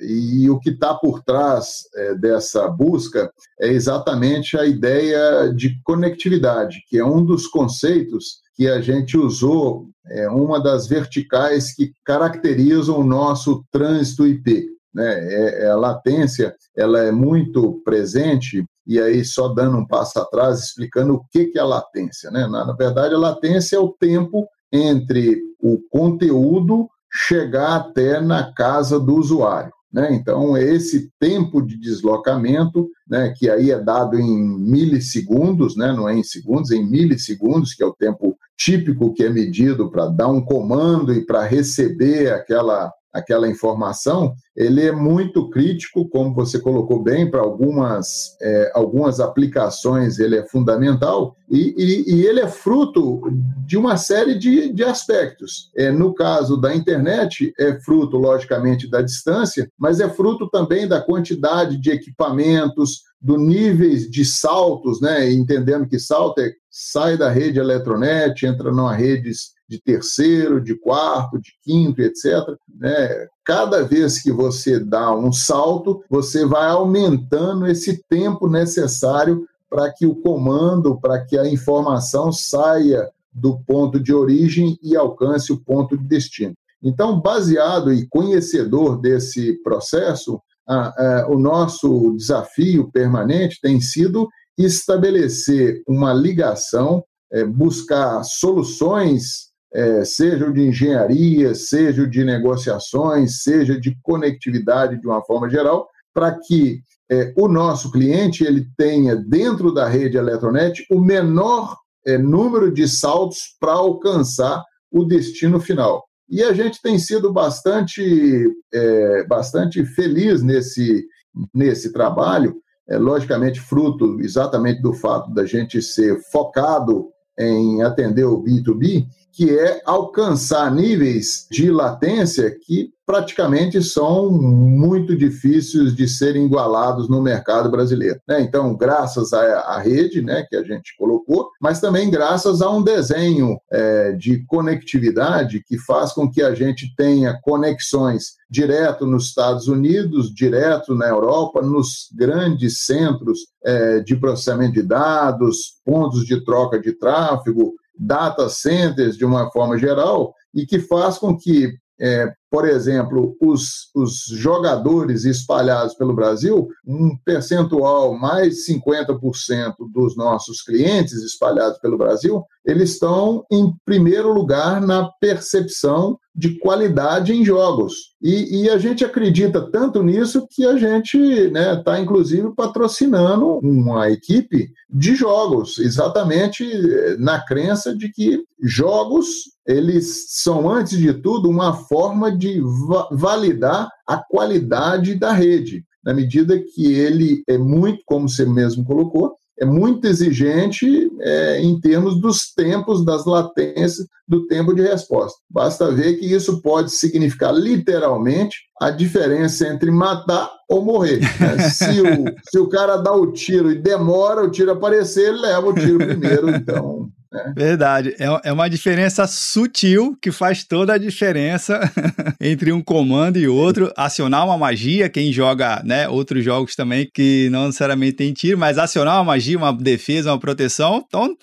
E 0.00 0.48
o 0.48 0.58
que 0.58 0.70
está 0.70 0.94
por 0.94 1.22
trás 1.22 1.82
é, 1.94 2.14
dessa 2.14 2.68
busca 2.68 3.30
é 3.60 3.68
exatamente 3.68 4.56
a 4.56 4.64
ideia 4.64 5.52
de 5.54 5.78
conectividade, 5.82 6.82
que 6.88 6.98
é 6.98 7.04
um 7.04 7.24
dos 7.24 7.46
conceitos 7.46 8.42
que 8.54 8.68
a 8.68 8.80
gente 8.80 9.16
usou, 9.16 9.88
é 10.06 10.28
uma 10.28 10.60
das 10.60 10.86
verticais 10.86 11.74
que 11.74 11.92
caracterizam 12.04 12.98
o 12.98 13.04
nosso 13.04 13.64
trânsito 13.70 14.26
IP. 14.26 14.68
Né? 14.94 15.12
É, 15.12 15.64
é, 15.64 15.70
a 15.70 15.76
latência 15.76 16.54
ela 16.76 17.00
é 17.00 17.10
muito 17.10 17.82
presente 17.84 18.64
e 18.86 19.00
aí 19.00 19.24
só 19.24 19.48
dando 19.48 19.78
um 19.78 19.86
passo 19.86 20.20
atrás 20.20 20.60
explicando 20.60 21.14
o 21.14 21.24
que, 21.32 21.46
que 21.46 21.58
é 21.58 21.62
a 21.62 21.66
latência. 21.66 22.30
Né? 22.30 22.46
Na, 22.46 22.64
na 22.64 22.72
verdade, 22.72 23.14
a 23.14 23.18
latência 23.18 23.76
é 23.76 23.80
o 23.80 23.88
tempo 23.88 24.46
entre 24.72 25.42
o 25.60 25.78
conteúdo 25.90 26.88
chegar 27.12 27.76
até 27.76 28.20
na 28.20 28.52
casa 28.52 29.00
do 29.00 29.16
usuário. 29.16 29.72
Né? 29.94 30.12
Então, 30.12 30.58
esse 30.58 31.08
tempo 31.20 31.62
de 31.62 31.78
deslocamento, 31.78 32.90
né, 33.08 33.32
que 33.38 33.48
aí 33.48 33.70
é 33.70 33.78
dado 33.80 34.18
em 34.18 34.44
milissegundos, 34.58 35.76
né, 35.76 35.92
não 35.92 36.08
é 36.08 36.16
em 36.16 36.24
segundos, 36.24 36.72
é 36.72 36.74
em 36.74 36.84
milissegundos, 36.84 37.74
que 37.74 37.82
é 37.84 37.86
o 37.86 37.94
tempo 37.94 38.36
típico 38.58 39.14
que 39.14 39.22
é 39.22 39.30
medido 39.30 39.88
para 39.92 40.08
dar 40.08 40.26
um 40.26 40.44
comando 40.44 41.14
e 41.14 41.24
para 41.24 41.44
receber 41.44 42.32
aquela 42.32 42.92
aquela 43.14 43.48
informação, 43.48 44.34
ele 44.56 44.82
é 44.82 44.90
muito 44.90 45.48
crítico, 45.48 46.08
como 46.08 46.34
você 46.34 46.58
colocou 46.58 47.00
bem, 47.02 47.30
para 47.30 47.40
algumas, 47.40 48.36
é, 48.42 48.72
algumas 48.74 49.20
aplicações 49.20 50.18
ele 50.18 50.36
é 50.36 50.46
fundamental 50.46 51.36
e, 51.48 51.74
e, 51.76 52.14
e, 52.14 52.26
ele 52.26 52.40
é 52.40 52.48
fruto 52.48 53.22
de 53.64 53.76
uma 53.76 53.96
série 53.96 54.36
de, 54.36 54.72
de 54.72 54.82
aspectos. 54.82 55.70
É, 55.76 55.92
no 55.92 56.12
caso 56.12 56.56
da 56.56 56.74
internet, 56.74 57.52
é 57.58 57.78
fruto, 57.80 58.16
logicamente, 58.16 58.90
da 58.90 59.00
distância, 59.00 59.70
mas 59.78 60.00
é 60.00 60.08
fruto 60.08 60.48
também 60.50 60.88
da 60.88 61.00
quantidade 61.00 61.76
de 61.76 61.90
equipamentos, 61.90 63.02
do 63.20 63.38
níveis 63.38 64.10
de 64.10 64.22
saltos, 64.22 65.00
né? 65.00 65.32
entendendo 65.32 65.88
que 65.88 65.98
salto 65.98 66.40
é 66.40 66.52
sai 66.76 67.16
da 67.16 67.30
rede 67.30 67.60
Eletronet, 67.60 68.44
entra 68.44 68.72
numa 68.72 68.92
rede 68.92 69.30
de 69.68 69.80
terceiro, 69.80 70.60
de 70.60 70.74
quarto, 70.74 71.40
de 71.40 71.52
quinto, 71.62 72.02
etc. 72.02 72.34
Né? 72.68 73.28
Cada 73.44 73.84
vez 73.84 74.20
que 74.20 74.32
você 74.32 74.80
dá 74.80 75.14
um 75.14 75.32
salto, 75.32 76.02
você 76.10 76.44
vai 76.44 76.66
aumentando 76.66 77.68
esse 77.68 78.02
tempo 78.08 78.48
necessário 78.48 79.46
para 79.70 79.92
que 79.92 80.04
o 80.04 80.16
comando, 80.16 80.98
para 81.00 81.24
que 81.24 81.38
a 81.38 81.48
informação 81.48 82.32
saia 82.32 83.08
do 83.32 83.56
ponto 83.60 84.00
de 84.00 84.12
origem 84.12 84.76
e 84.82 84.96
alcance 84.96 85.52
o 85.52 85.60
ponto 85.60 85.96
de 85.96 86.04
destino. 86.04 86.54
Então, 86.82 87.20
baseado 87.20 87.92
e 87.92 88.06
conhecedor 88.08 89.00
desse 89.00 89.54
processo, 89.62 90.40
a, 90.66 91.20
a, 91.20 91.28
o 91.28 91.38
nosso 91.38 92.16
desafio 92.16 92.90
permanente 92.90 93.60
tem 93.60 93.80
sido 93.80 94.28
estabelecer 94.56 95.82
uma 95.86 96.12
ligação, 96.12 97.04
é, 97.32 97.44
buscar 97.44 98.22
soluções 98.22 99.52
é, 99.74 100.04
seja 100.04 100.50
de 100.52 100.60
engenharia, 100.60 101.52
seja 101.54 102.06
de 102.06 102.24
negociações, 102.24 103.42
seja 103.42 103.78
de 103.78 103.98
conectividade 104.02 105.00
de 105.00 105.06
uma 105.06 105.22
forma 105.24 105.50
geral, 105.50 105.88
para 106.14 106.38
que 106.38 106.80
é, 107.10 107.34
o 107.36 107.48
nosso 107.48 107.90
cliente 107.90 108.44
ele 108.44 108.68
tenha 108.78 109.16
dentro 109.16 109.74
da 109.74 109.88
rede 109.88 110.16
Eletronet 110.16 110.86
o 110.90 111.00
menor 111.00 111.76
é, 112.06 112.16
número 112.16 112.72
de 112.72 112.86
saltos 112.88 113.56
para 113.58 113.72
alcançar 113.72 114.62
o 114.92 115.04
destino 115.04 115.58
final. 115.58 116.04
E 116.30 116.42
a 116.42 116.52
gente 116.52 116.80
tem 116.80 116.98
sido 116.98 117.32
bastante, 117.32 118.48
é, 118.72 119.26
bastante 119.26 119.84
feliz 119.84 120.40
nesse, 120.40 121.04
nesse 121.52 121.92
trabalho, 121.92 122.56
é, 122.88 122.98
logicamente 122.98 123.60
fruto 123.60 124.20
exatamente 124.20 124.80
do 124.80 124.92
fato 124.92 125.32
da 125.32 125.44
gente 125.46 125.80
ser 125.80 126.20
focado 126.30 127.08
em 127.38 127.82
atender 127.82 128.24
o 128.24 128.42
B2B, 128.42 129.06
que 129.34 129.58
é 129.58 129.82
alcançar 129.84 130.72
níveis 130.72 131.46
de 131.50 131.70
latência 131.70 132.56
que 132.64 132.94
praticamente 133.06 133.82
são 133.82 134.30
muito 134.30 135.14
difíceis 135.16 135.94
de 135.94 136.08
serem 136.08 136.46
igualados 136.46 137.08
no 137.08 137.20
mercado 137.20 137.70
brasileiro. 137.70 138.18
Né? 138.26 138.40
Então, 138.40 138.74
graças 138.74 139.32
à, 139.32 139.78
rede 139.78 140.22
né, 140.22 140.46
que 140.48 140.56
a 140.56 140.62
gente 140.62 140.96
colocou, 140.96 141.50
mas 141.60 141.80
também 141.80 142.10
graças 142.10 142.62
a 142.62 142.70
um 142.70 142.82
desenho 142.82 143.58
é, 143.70 144.12
de 144.12 144.44
conectividade 144.46 145.62
que 145.66 145.78
faz 145.78 146.12
com 146.12 146.30
que 146.30 146.42
a 146.42 146.54
gente 146.54 146.94
tenha 146.96 147.38
conexões 147.42 148.36
direto 148.48 149.04
nos 149.04 149.26
Estados 149.26 149.68
Unidos, 149.68 150.32
direto 150.32 150.94
na 150.94 151.08
Europa, 151.08 151.60
nos 151.60 152.08
grandes 152.16 152.84
centros 152.84 153.40
é, 153.64 154.00
de 154.00 154.16
processamento 154.16 154.74
de 154.74 154.82
dados, 154.82 155.74
pontos 155.84 156.24
de 156.24 156.42
troca 156.42 156.78
de 156.80 156.92
tráfego, 156.92 157.74
data 157.98 158.48
centers 158.48 159.16
de 159.16 159.24
uma 159.24 159.50
forma 159.50 159.78
geral, 159.78 160.34
e 160.54 160.66
que 160.66 160.78
faz 160.78 161.18
com 161.18 161.36
que, 161.36 161.72
é, 162.00 162.32
por 162.50 162.68
exemplo, 162.68 163.36
os, 163.40 163.90
os 163.94 164.24
jogadores 164.30 165.24
espalhados 165.24 165.94
pelo 165.94 166.14
Brasil, 166.14 166.68
um 166.86 167.16
percentual 167.24 168.14
mais 168.14 168.66
50% 168.66 169.74
dos 169.92 170.16
nossos 170.16 170.62
clientes 170.62 171.14
espalhados 171.14 171.78
pelo 171.78 171.98
Brasil, 171.98 172.44
eles 172.64 172.92
estão 172.92 173.44
em 173.50 173.72
primeiro 173.84 174.32
lugar 174.32 174.80
na 174.80 175.10
percepção 175.20 176.18
de 176.34 176.58
qualidade 176.58 177.32
em 177.32 177.44
jogos. 177.44 178.14
E, 178.20 178.62
e, 178.62 178.70
a 178.70 178.76
gente 178.76 179.04
acredita 179.04 179.70
tanto 179.70 180.02
nisso 180.02 180.46
que 180.50 180.66
a 180.66 180.76
gente 180.76 181.16
está, 181.16 181.50
né, 181.52 181.82
tá, 181.84 182.00
inclusive, 182.00 182.52
patrocinando 182.56 183.58
uma 183.58 184.10
equipe 184.10 184.68
de 184.90 185.14
jogos, 185.14 185.78
exatamente 185.78 186.64
eh, 186.64 187.16
na 187.18 187.44
crença 187.44 187.96
de 187.96 188.10
que 188.10 188.42
jogos 188.60 189.53
eles 189.66 190.26
são, 190.28 190.70
antes 190.70 190.98
de 190.98 191.12
tudo, 191.14 191.48
uma 191.48 191.72
forma 191.74 192.30
de 192.36 192.60
va 192.60 193.08
validar 193.10 193.88
a 194.06 194.16
qualidade 194.16 195.14
da 195.14 195.32
rede, 195.32 195.84
na 196.04 196.12
medida 196.12 196.58
que 196.58 196.92
ele 196.92 197.42
é 197.48 197.56
muito, 197.56 198.02
como 198.04 198.28
você 198.28 198.44
mesmo 198.44 198.84
colocou, 198.84 199.36
é 199.58 199.64
muito 199.64 200.06
exigente 200.06 201.10
é, 201.20 201.60
em 201.60 201.78
termos 201.80 202.20
dos 202.20 202.52
tempos, 202.52 203.04
das 203.04 203.24
latências, 203.24 204.06
do 204.26 204.46
tempo 204.46 204.74
de 204.74 204.82
resposta. 204.82 205.38
Basta 205.48 205.92
ver 205.92 206.14
que 206.14 206.26
isso 206.26 206.60
pode 206.60 206.90
significar 206.90 207.54
literalmente 207.54 208.56
a 208.80 208.90
diferença 208.90 209.68
entre 209.68 209.90
matar 209.90 210.50
ou 210.68 210.84
morrer. 210.84 211.20
Né? 211.20 211.68
Se, 211.70 212.00
o, 212.00 212.24
se 212.50 212.58
o 212.58 212.68
cara 212.68 212.96
dá 212.96 213.12
o 213.12 213.32
tiro 213.32 213.70
e 213.70 213.76
demora 213.76 214.42
o 214.42 214.50
tiro 214.50 214.72
aparecer, 214.72 215.28
ele 215.28 215.40
leva 215.40 215.68
o 215.68 215.74
tiro 215.74 215.98
primeiro. 215.98 216.50
Então, 216.50 217.08
né? 217.34 217.52
Verdade. 217.56 218.14
É, 218.18 218.48
é 218.48 218.52
uma 218.52 218.70
diferença 218.70 219.26
sutil 219.26 220.16
que 220.22 220.30
faz 220.30 220.62
toda 220.62 220.94
a 220.94 220.98
diferença 220.98 221.80
entre 222.40 222.72
um 222.72 222.80
comando 222.80 223.36
e 223.38 223.48
outro. 223.48 223.92
Acionar 223.96 224.46
uma 224.46 224.56
magia, 224.56 225.08
quem 225.08 225.32
joga 225.32 225.82
né, 225.84 226.08
outros 226.08 226.44
jogos 226.44 226.76
também 226.76 227.10
que 227.12 227.48
não 227.50 227.66
necessariamente 227.66 228.12
tem 228.12 228.32
tiro, 228.32 228.56
mas 228.56 228.78
acionar 228.78 229.16
uma 229.16 229.24
magia, 229.24 229.58
uma 229.58 229.72
defesa, 229.72 230.30
uma 230.30 230.38
proteção. 230.38 231.04
Então, 231.06 231.36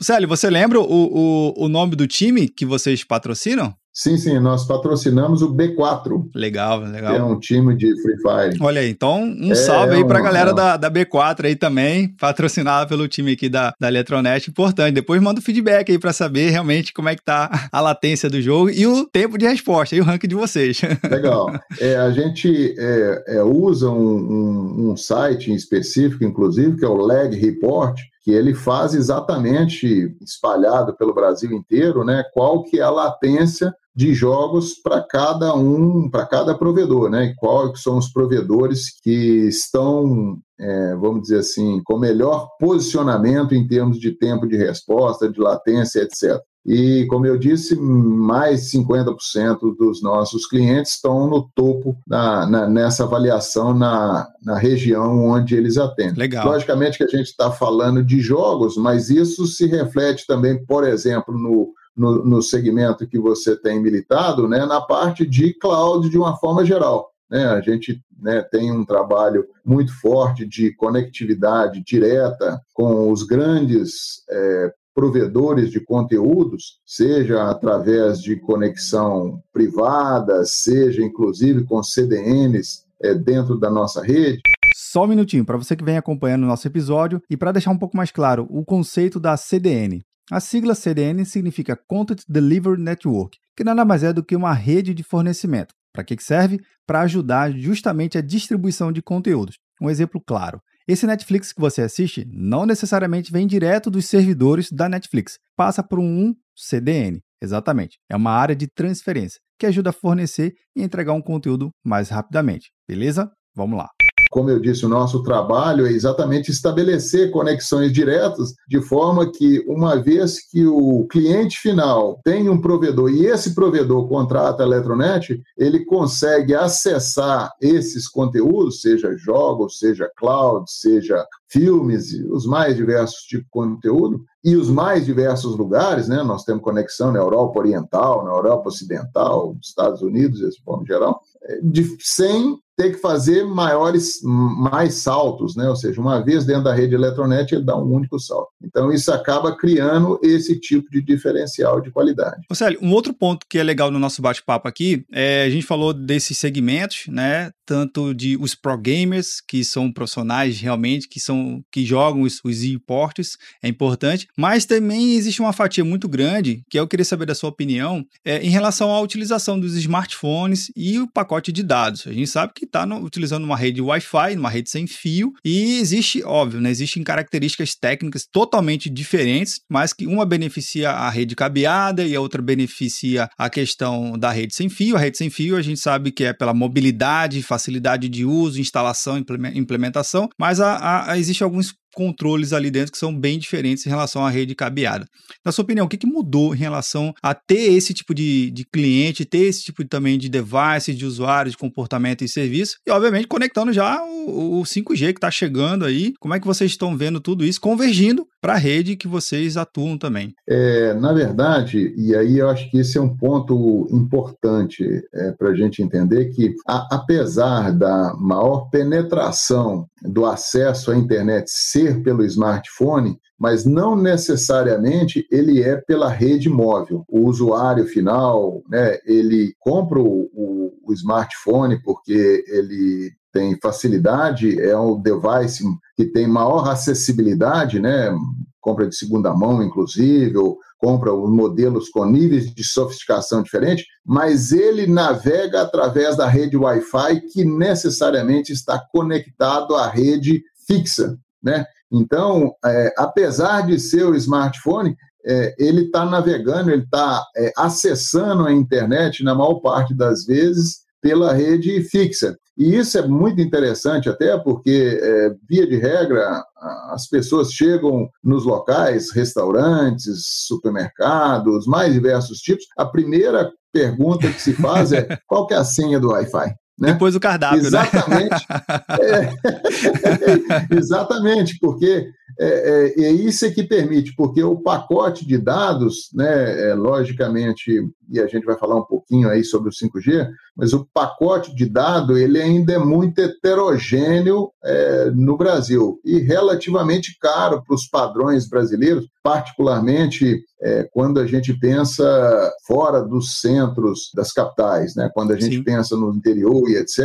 Célio, 0.00 0.28
você 0.28 0.50
lembra 0.50 0.78
o, 0.78 0.84
o, 0.84 1.64
o 1.64 1.68
nome 1.68 1.96
do 1.96 2.06
time 2.06 2.46
que 2.46 2.66
vocês 2.66 3.02
patrocinam? 3.02 3.74
Sim, 3.92 4.16
sim, 4.16 4.38
nós 4.38 4.66
patrocinamos 4.66 5.42
o 5.42 5.54
B4. 5.54 6.30
Legal, 6.34 6.80
legal. 6.80 7.14
É 7.14 7.22
um 7.22 7.38
time 7.38 7.76
de 7.76 7.92
Free 8.00 8.16
Fire. 8.16 8.58
Olha 8.62 8.80
aí, 8.80 8.88
então 8.88 9.22
um 9.22 9.52
é, 9.52 9.54
salve 9.54 9.96
aí 9.96 10.04
pra 10.04 10.20
um, 10.20 10.22
galera 10.22 10.54
da, 10.54 10.78
da 10.78 10.90
B4 10.90 11.44
aí 11.44 11.54
também, 11.54 12.08
patrocinada 12.08 12.86
pelo 12.86 13.06
time 13.06 13.32
aqui 13.32 13.50
da, 13.50 13.74
da 13.78 13.88
Eletronet, 13.88 14.48
importante. 14.48 14.94
Depois 14.94 15.20
manda 15.20 15.40
o 15.40 15.42
feedback 15.42 15.92
aí 15.92 15.98
pra 15.98 16.12
saber 16.12 16.48
realmente 16.48 16.92
como 16.94 17.10
é 17.10 17.14
que 17.14 17.22
tá 17.22 17.68
a 17.70 17.80
latência 17.82 18.30
do 18.30 18.40
jogo 18.40 18.70
e 18.70 18.86
o 18.86 19.04
tempo 19.04 19.36
de 19.36 19.46
resposta 19.46 19.94
e 19.94 20.00
o 20.00 20.04
ranking 20.04 20.28
de 20.28 20.34
vocês. 20.34 20.80
Legal. 21.10 21.52
É, 21.78 21.96
a 21.96 22.10
gente 22.10 22.74
é, 22.78 23.24
é, 23.36 23.42
usa 23.42 23.90
um, 23.90 24.16
um, 24.16 24.90
um 24.90 24.96
site 24.96 25.50
em 25.50 25.54
específico, 25.54 26.24
inclusive, 26.24 26.78
que 26.78 26.84
é 26.84 26.88
o 26.88 26.96
Lag 26.96 27.36
Report, 27.36 28.00
que 28.22 28.30
ele 28.30 28.54
faz 28.54 28.94
exatamente 28.94 30.16
espalhado 30.20 30.94
pelo 30.96 31.14
Brasil 31.14 31.52
inteiro, 31.52 32.04
né, 32.04 32.22
qual 32.32 32.62
que 32.62 32.78
é 32.78 32.82
a 32.82 32.90
latência 32.90 33.74
de 33.94 34.14
jogos 34.14 34.74
para 34.74 35.02
cada 35.02 35.54
um, 35.54 36.08
para 36.08 36.26
cada 36.26 36.56
provedor, 36.56 37.10
né? 37.10 37.26
E 37.26 37.34
quais 37.34 37.82
são 37.82 37.98
os 37.98 38.10
provedores 38.10 38.98
que 39.02 39.46
estão, 39.46 40.38
é, 40.58 40.96
vamos 40.96 41.22
dizer 41.22 41.40
assim, 41.40 41.82
com 41.84 41.98
melhor 41.98 42.48
posicionamento 42.58 43.54
em 43.54 43.66
termos 43.66 43.98
de 43.98 44.12
tempo 44.12 44.48
de 44.48 44.56
resposta, 44.56 45.30
de 45.30 45.38
latência, 45.38 46.00
etc. 46.00 46.40
E, 46.64 47.06
como 47.06 47.26
eu 47.26 47.36
disse, 47.36 47.74
mais 47.76 48.70
50% 48.72 49.76
dos 49.76 50.00
nossos 50.00 50.46
clientes 50.46 50.92
estão 50.92 51.28
no 51.28 51.50
topo 51.54 51.96
na, 52.06 52.46
na, 52.46 52.68
nessa 52.68 53.02
avaliação 53.02 53.74
na, 53.74 54.28
na 54.42 54.56
região 54.56 55.24
onde 55.24 55.56
eles 55.56 55.76
atendem. 55.76 56.14
Legal. 56.14 56.46
Logicamente 56.46 56.98
que 56.98 57.04
a 57.04 57.08
gente 57.08 57.26
está 57.26 57.50
falando 57.50 58.04
de 58.04 58.20
jogos, 58.20 58.76
mas 58.76 59.10
isso 59.10 59.46
se 59.46 59.66
reflete 59.66 60.24
também, 60.24 60.64
por 60.64 60.86
exemplo, 60.86 61.36
no, 61.36 61.72
no, 61.96 62.24
no 62.24 62.42
segmento 62.42 63.08
que 63.08 63.18
você 63.18 63.56
tem 63.56 63.80
militado, 63.80 64.48
né, 64.48 64.64
na 64.64 64.80
parte 64.80 65.26
de 65.26 65.52
cloud 65.54 66.08
de 66.08 66.16
uma 66.18 66.36
forma 66.36 66.64
geral. 66.64 67.10
né? 67.28 67.44
A 67.46 67.60
gente 67.60 68.00
né, 68.20 68.40
tem 68.40 68.70
um 68.70 68.84
trabalho 68.84 69.44
muito 69.64 69.92
forte 70.00 70.46
de 70.46 70.72
conectividade 70.76 71.82
direta 71.84 72.60
com 72.72 73.10
os 73.10 73.24
grandes 73.24 74.22
é, 74.30 74.72
provedores 74.94 75.70
de 75.70 75.80
conteúdos, 75.80 76.80
seja 76.84 77.50
através 77.50 78.20
de 78.20 78.36
conexão 78.36 79.42
privada, 79.52 80.44
seja 80.44 81.02
inclusive 81.02 81.64
com 81.64 81.82
CDNs 81.82 82.84
é, 83.02 83.14
dentro 83.14 83.58
da 83.58 83.70
nossa 83.70 84.02
rede. 84.02 84.40
Só 84.74 85.04
um 85.04 85.08
minutinho, 85.08 85.44
para 85.44 85.56
você 85.56 85.74
que 85.74 85.84
vem 85.84 85.96
acompanhando 85.96 86.44
o 86.44 86.46
nosso 86.46 86.66
episódio 86.66 87.22
e 87.30 87.36
para 87.36 87.52
deixar 87.52 87.70
um 87.70 87.78
pouco 87.78 87.96
mais 87.96 88.10
claro 88.10 88.46
o 88.50 88.64
conceito 88.64 89.18
da 89.18 89.36
CDN. 89.36 90.02
A 90.30 90.40
sigla 90.40 90.74
CDN 90.74 91.24
significa 91.24 91.76
Content 91.76 92.22
Delivery 92.28 92.80
Network, 92.80 93.38
que 93.56 93.64
nada 93.64 93.84
mais 93.84 94.02
é 94.02 94.12
do 94.12 94.22
que 94.22 94.36
uma 94.36 94.52
rede 94.52 94.94
de 94.94 95.02
fornecimento. 95.02 95.74
Para 95.92 96.04
que 96.04 96.16
serve? 96.22 96.60
Para 96.86 97.02
ajudar 97.02 97.52
justamente 97.52 98.16
a 98.16 98.22
distribuição 98.22 98.90
de 98.90 99.02
conteúdos. 99.02 99.58
Um 99.80 99.90
exemplo 99.90 100.20
claro: 100.24 100.60
esse 100.92 101.06
Netflix 101.06 101.52
que 101.52 101.60
você 101.60 101.82
assiste 101.82 102.26
não 102.30 102.66
necessariamente 102.66 103.32
vem 103.32 103.46
direto 103.46 103.90
dos 103.90 104.06
servidores 104.06 104.70
da 104.70 104.88
Netflix, 104.88 105.38
passa 105.56 105.82
por 105.82 105.98
um 105.98 106.34
CDN. 106.54 107.20
Exatamente. 107.40 107.98
É 108.10 108.14
uma 108.14 108.30
área 108.30 108.54
de 108.54 108.68
transferência 108.68 109.40
que 109.58 109.66
ajuda 109.66 109.90
a 109.90 109.92
fornecer 109.92 110.54
e 110.76 110.82
entregar 110.82 111.14
um 111.14 111.22
conteúdo 111.22 111.70
mais 111.84 112.08
rapidamente. 112.08 112.70
Beleza? 112.86 113.30
Vamos 113.54 113.78
lá 113.78 114.01
como 114.32 114.48
eu 114.48 114.58
disse, 114.58 114.86
o 114.86 114.88
nosso 114.88 115.22
trabalho 115.22 115.86
é 115.86 115.92
exatamente 115.92 116.50
estabelecer 116.50 117.30
conexões 117.30 117.92
diretas, 117.92 118.54
de 118.66 118.80
forma 118.80 119.30
que, 119.30 119.62
uma 119.68 119.96
vez 119.96 120.40
que 120.48 120.66
o 120.66 121.06
cliente 121.06 121.58
final 121.58 122.18
tem 122.24 122.48
um 122.48 122.58
provedor 122.58 123.10
e 123.10 123.26
esse 123.26 123.54
provedor 123.54 124.08
contrata 124.08 124.62
a 124.62 124.66
Eletronet, 124.66 125.38
ele 125.54 125.84
consegue 125.84 126.54
acessar 126.54 127.52
esses 127.60 128.08
conteúdos, 128.08 128.80
seja 128.80 129.14
jogos, 129.18 129.78
seja 129.78 130.10
cloud, 130.16 130.64
seja 130.66 131.26
filmes, 131.46 132.14
os 132.30 132.46
mais 132.46 132.74
diversos 132.74 133.24
tipos 133.24 133.44
de 133.44 133.50
conteúdo, 133.50 134.24
e 134.42 134.56
os 134.56 134.70
mais 134.70 135.04
diversos 135.04 135.56
lugares, 135.56 136.08
né? 136.08 136.22
Nós 136.22 136.42
temos 136.42 136.62
conexão 136.62 137.12
na 137.12 137.18
Europa 137.18 137.60
Oriental, 137.60 138.24
na 138.24 138.32
Europa 138.32 138.68
Ocidental, 138.68 139.54
Estados 139.62 140.02
Unidos, 140.02 140.40
esse 140.40 140.60
ponto 140.64 140.84
geral, 140.86 141.20
é, 141.44 141.60
de, 141.62 141.96
sem 142.00 142.58
ter 142.76 142.92
que 142.92 142.98
fazer 142.98 143.44
maiores, 143.44 144.20
mais 144.22 144.94
saltos, 144.94 145.54
né? 145.54 145.68
Ou 145.68 145.76
seja, 145.76 146.00
uma 146.00 146.22
vez 146.24 146.44
dentro 146.44 146.64
da 146.64 146.74
rede 146.74 146.94
Eletronet, 146.94 147.54
ele 147.54 147.64
dá 147.64 147.76
um 147.76 147.92
único 147.92 148.18
salto. 148.18 148.50
Então, 148.62 148.92
isso 148.92 149.12
acaba 149.12 149.56
criando 149.56 150.18
esse 150.22 150.58
tipo 150.58 150.90
de 150.90 151.02
diferencial 151.02 151.80
de 151.80 151.90
qualidade. 151.90 152.40
Célio, 152.52 152.78
um 152.82 152.92
outro 152.92 153.12
ponto 153.12 153.46
que 153.48 153.58
é 153.58 153.62
legal 153.62 153.90
no 153.90 153.98
nosso 153.98 154.22
bate-papo 154.22 154.68
aqui, 154.68 155.04
é, 155.12 155.44
a 155.44 155.50
gente 155.50 155.66
falou 155.66 155.92
desses 155.92 156.38
segmentos, 156.38 157.04
né? 157.08 157.50
Tanto 157.66 158.14
de 158.14 158.36
os 158.36 158.54
pro 158.54 158.76
gamers, 158.76 159.40
que 159.46 159.64
são 159.64 159.92
profissionais 159.92 160.60
realmente, 160.60 161.08
que 161.08 161.20
são 161.20 161.62
que 161.70 161.84
jogam 161.84 162.22
os, 162.22 162.40
os 162.44 162.62
e-ports, 162.62 163.36
é 163.62 163.68
importante, 163.68 164.28
mas 164.36 164.64
também 164.64 165.14
existe 165.14 165.40
uma 165.40 165.52
fatia 165.52 165.84
muito 165.84 166.08
grande, 166.08 166.62
que 166.70 166.78
eu 166.78 166.86
queria 166.86 167.04
saber 167.04 167.26
da 167.26 167.34
sua 167.34 167.50
opinião, 167.50 168.04
é, 168.24 168.38
em 168.38 168.50
relação 168.50 168.92
à 168.92 169.00
utilização 169.00 169.58
dos 169.58 169.76
smartphones 169.76 170.70
e 170.76 170.98
o 170.98 171.10
pacote 171.10 171.52
de 171.52 171.62
dados. 171.62 172.06
A 172.06 172.12
gente 172.12 172.28
sabe 172.28 172.52
que 172.54 172.61
está 172.64 172.84
utilizando 172.84 173.44
uma 173.44 173.56
rede 173.56 173.80
Wi-Fi, 173.80 174.36
uma 174.36 174.50
rede 174.50 174.70
sem 174.70 174.86
fio, 174.86 175.32
e 175.44 175.78
existe, 175.78 176.22
óbvio, 176.24 176.60
né, 176.60 176.70
existem 176.70 177.02
características 177.02 177.74
técnicas 177.74 178.26
totalmente 178.30 178.88
diferentes, 178.88 179.60
mas 179.70 179.92
que 179.92 180.06
uma 180.06 180.24
beneficia 180.24 180.90
a 180.90 181.10
rede 181.10 181.34
cabeada 181.34 182.04
e 182.04 182.14
a 182.14 182.20
outra 182.20 182.42
beneficia 182.42 183.28
a 183.38 183.50
questão 183.50 184.18
da 184.18 184.30
rede 184.30 184.54
sem 184.54 184.68
fio. 184.68 184.96
A 184.96 185.00
rede 185.00 185.18
sem 185.18 185.30
fio 185.30 185.56
a 185.56 185.62
gente 185.62 185.80
sabe 185.80 186.10
que 186.10 186.24
é 186.24 186.32
pela 186.32 186.54
mobilidade, 186.54 187.42
facilidade 187.42 188.08
de 188.08 188.24
uso, 188.24 188.60
instalação, 188.60 189.22
implementação, 189.54 190.28
mas 190.38 190.60
a, 190.60 191.10
a, 191.10 191.18
existe 191.18 191.42
alguns 191.42 191.74
controles 191.94 192.52
ali 192.52 192.70
dentro 192.70 192.92
que 192.92 192.98
são 192.98 193.16
bem 193.16 193.38
diferentes 193.38 193.86
em 193.86 193.90
relação 193.90 194.24
à 194.24 194.30
rede 194.30 194.54
cabeada. 194.54 195.06
Na 195.44 195.52
sua 195.52 195.62
opinião, 195.62 195.86
o 195.86 195.88
que, 195.88 195.96
que 195.96 196.06
mudou 196.06 196.54
em 196.54 196.58
relação 196.58 197.12
a 197.22 197.34
ter 197.34 197.72
esse 197.72 197.92
tipo 197.94 198.14
de, 198.14 198.50
de 198.50 198.64
cliente, 198.64 199.24
ter 199.24 199.44
esse 199.44 199.62
tipo 199.62 199.82
de, 199.82 199.88
também 199.88 200.18
de 200.18 200.28
device, 200.28 200.94
de 200.94 201.06
usuário, 201.06 201.50
de 201.50 201.56
comportamento 201.56 202.22
e 202.22 202.28
serviço, 202.28 202.76
e 202.86 202.90
obviamente 202.90 203.26
conectando 203.26 203.72
já 203.72 204.02
o, 204.02 204.60
o 204.60 204.62
5G 204.62 205.12
que 205.12 205.18
está 205.18 205.30
chegando 205.30 205.84
aí, 205.84 206.12
como 206.20 206.34
é 206.34 206.40
que 206.40 206.46
vocês 206.46 206.70
estão 206.70 206.96
vendo 206.96 207.20
tudo 207.20 207.44
isso 207.44 207.60
convergindo 207.60 208.26
para 208.42 208.54
a 208.54 208.58
rede 208.58 208.96
que 208.96 209.06
vocês 209.06 209.56
atuam 209.56 209.96
também? 209.96 210.34
É, 210.48 210.92
na 210.94 211.12
verdade, 211.12 211.94
e 211.96 212.12
aí 212.16 212.38
eu 212.38 212.50
acho 212.50 212.68
que 212.72 212.78
esse 212.78 212.98
é 212.98 213.00
um 213.00 213.16
ponto 213.16 213.86
importante 213.92 214.84
é, 215.14 215.30
para 215.30 215.50
a 215.50 215.54
gente 215.54 215.80
entender 215.80 216.30
que, 216.30 216.52
a, 216.66 216.96
apesar 216.96 217.70
da 217.72 218.12
maior 218.18 218.68
penetração 218.68 219.86
do 220.02 220.26
acesso 220.26 220.90
à 220.90 220.96
internet 220.96 221.44
ser 221.46 222.02
pelo 222.02 222.24
smartphone, 222.24 223.16
mas 223.38 223.64
não 223.64 223.94
necessariamente 223.94 225.24
ele 225.30 225.62
é 225.62 225.76
pela 225.76 226.08
rede 226.08 226.48
móvel. 226.48 227.04
O 227.08 227.26
usuário 227.28 227.86
final, 227.86 228.60
né, 228.68 228.98
ele 229.06 229.54
compra 229.60 230.00
o, 230.00 230.28
o, 230.34 230.72
o 230.84 230.92
smartphone 230.92 231.80
porque 231.82 232.44
ele 232.48 233.12
tem 233.32 233.58
facilidade, 233.60 234.60
é 234.60 234.76
um 234.76 235.00
device 235.00 235.64
que 235.96 236.04
tem 236.04 236.26
maior 236.26 236.68
acessibilidade, 236.68 237.80
né? 237.80 238.14
compra 238.62 238.88
de 238.88 238.94
segunda 238.96 239.34
mão, 239.34 239.62
inclusive, 239.62 240.36
ou 240.38 240.56
compra 240.78 241.12
os 241.12 241.30
modelos 241.30 241.88
com 241.88 242.04
níveis 242.06 242.52
de 242.54 242.64
sofisticação 242.64 243.42
diferentes, 243.42 243.84
mas 244.06 244.52
ele 244.52 244.86
navega 244.86 245.62
através 245.62 246.16
da 246.16 246.28
rede 246.28 246.56
Wi-Fi 246.56 247.20
que 247.32 247.44
necessariamente 247.44 248.52
está 248.52 248.80
conectado 248.92 249.74
à 249.74 249.88
rede 249.88 250.42
fixa, 250.66 251.18
né? 251.42 251.66
Então, 251.90 252.54
é, 252.64 252.94
apesar 252.96 253.66
de 253.66 253.78
ser 253.78 254.04
o 254.04 254.14
smartphone, 254.14 254.96
é, 255.24 255.54
ele 255.58 255.82
está 255.82 256.04
navegando, 256.04 256.70
ele 256.70 256.84
está 256.84 257.22
é, 257.36 257.52
acessando 257.56 258.46
a 258.46 258.52
internet 258.52 259.22
na 259.22 259.34
maior 259.34 259.56
parte 259.56 259.94
das 259.94 260.24
vezes 260.24 260.82
pela 261.02 261.32
rede 261.32 261.82
fixa. 261.82 262.38
E 262.56 262.76
isso 262.76 262.96
é 262.96 263.06
muito 263.06 263.40
interessante, 263.40 264.08
até 264.08 264.38
porque, 264.38 264.98
é, 265.02 265.34
via 265.48 265.66
de 265.66 265.76
regra, 265.76 266.44
as 266.90 267.08
pessoas 267.08 267.52
chegam 267.52 268.08
nos 268.22 268.44
locais, 268.44 269.10
restaurantes, 269.10 270.22
supermercados, 270.46 271.66
mais 271.66 271.92
diversos 271.92 272.38
tipos. 272.38 272.64
A 272.78 272.86
primeira 272.86 273.50
pergunta 273.72 274.30
que 274.30 274.40
se 274.40 274.52
faz 274.52 274.92
é: 274.92 275.08
qual 275.26 275.46
que 275.46 275.54
é 275.54 275.56
a 275.56 275.64
senha 275.64 275.98
do 275.98 276.10
Wi-Fi? 276.10 276.54
Né? 276.78 276.92
Depois 276.94 277.14
do 277.14 277.20
cardápio, 277.20 277.60
exatamente, 277.60 278.30
né? 278.30 279.34
é, 280.72 280.74
exatamente, 280.76 281.58
porque 281.60 282.08
é, 282.40 282.46
é, 282.46 283.04
é, 283.04 283.12
isso 283.12 283.44
é 283.44 283.50
que 283.50 283.62
permite, 283.62 284.14
porque 284.16 284.42
o 284.42 284.56
pacote 284.56 285.26
de 285.26 285.38
dados, 285.38 286.08
né, 286.14 286.70
é, 286.70 286.74
logicamente, 286.74 287.80
e 288.12 288.20
a 288.20 288.26
gente 288.26 288.44
vai 288.44 288.58
falar 288.58 288.76
um 288.76 288.84
pouquinho 288.84 289.28
aí 289.30 289.42
sobre 289.42 289.70
o 289.70 289.72
5G, 289.72 290.28
mas 290.54 290.74
o 290.74 290.86
pacote 290.92 291.54
de 291.56 291.66
dado 291.66 292.18
ele 292.18 292.40
ainda 292.40 292.74
é 292.74 292.78
muito 292.78 293.18
heterogêneo 293.18 294.50
é, 294.62 295.10
no 295.10 295.36
Brasil 295.36 295.98
e 296.04 296.18
relativamente 296.18 297.16
caro 297.18 297.62
para 297.64 297.74
os 297.74 297.86
padrões 297.86 298.46
brasileiros, 298.46 299.08
particularmente 299.22 300.44
é, 300.60 300.86
quando 300.92 301.18
a 301.18 301.26
gente 301.26 301.58
pensa 301.58 302.52
fora 302.66 303.02
dos 303.02 303.40
centros 303.40 304.10
das 304.14 304.30
capitais, 304.30 304.94
né, 304.94 305.10
quando 305.14 305.32
a 305.32 305.40
gente 305.40 305.56
Sim. 305.56 305.64
pensa 305.64 305.96
no 305.96 306.14
interior 306.14 306.68
e 306.68 306.76
etc. 306.76 306.98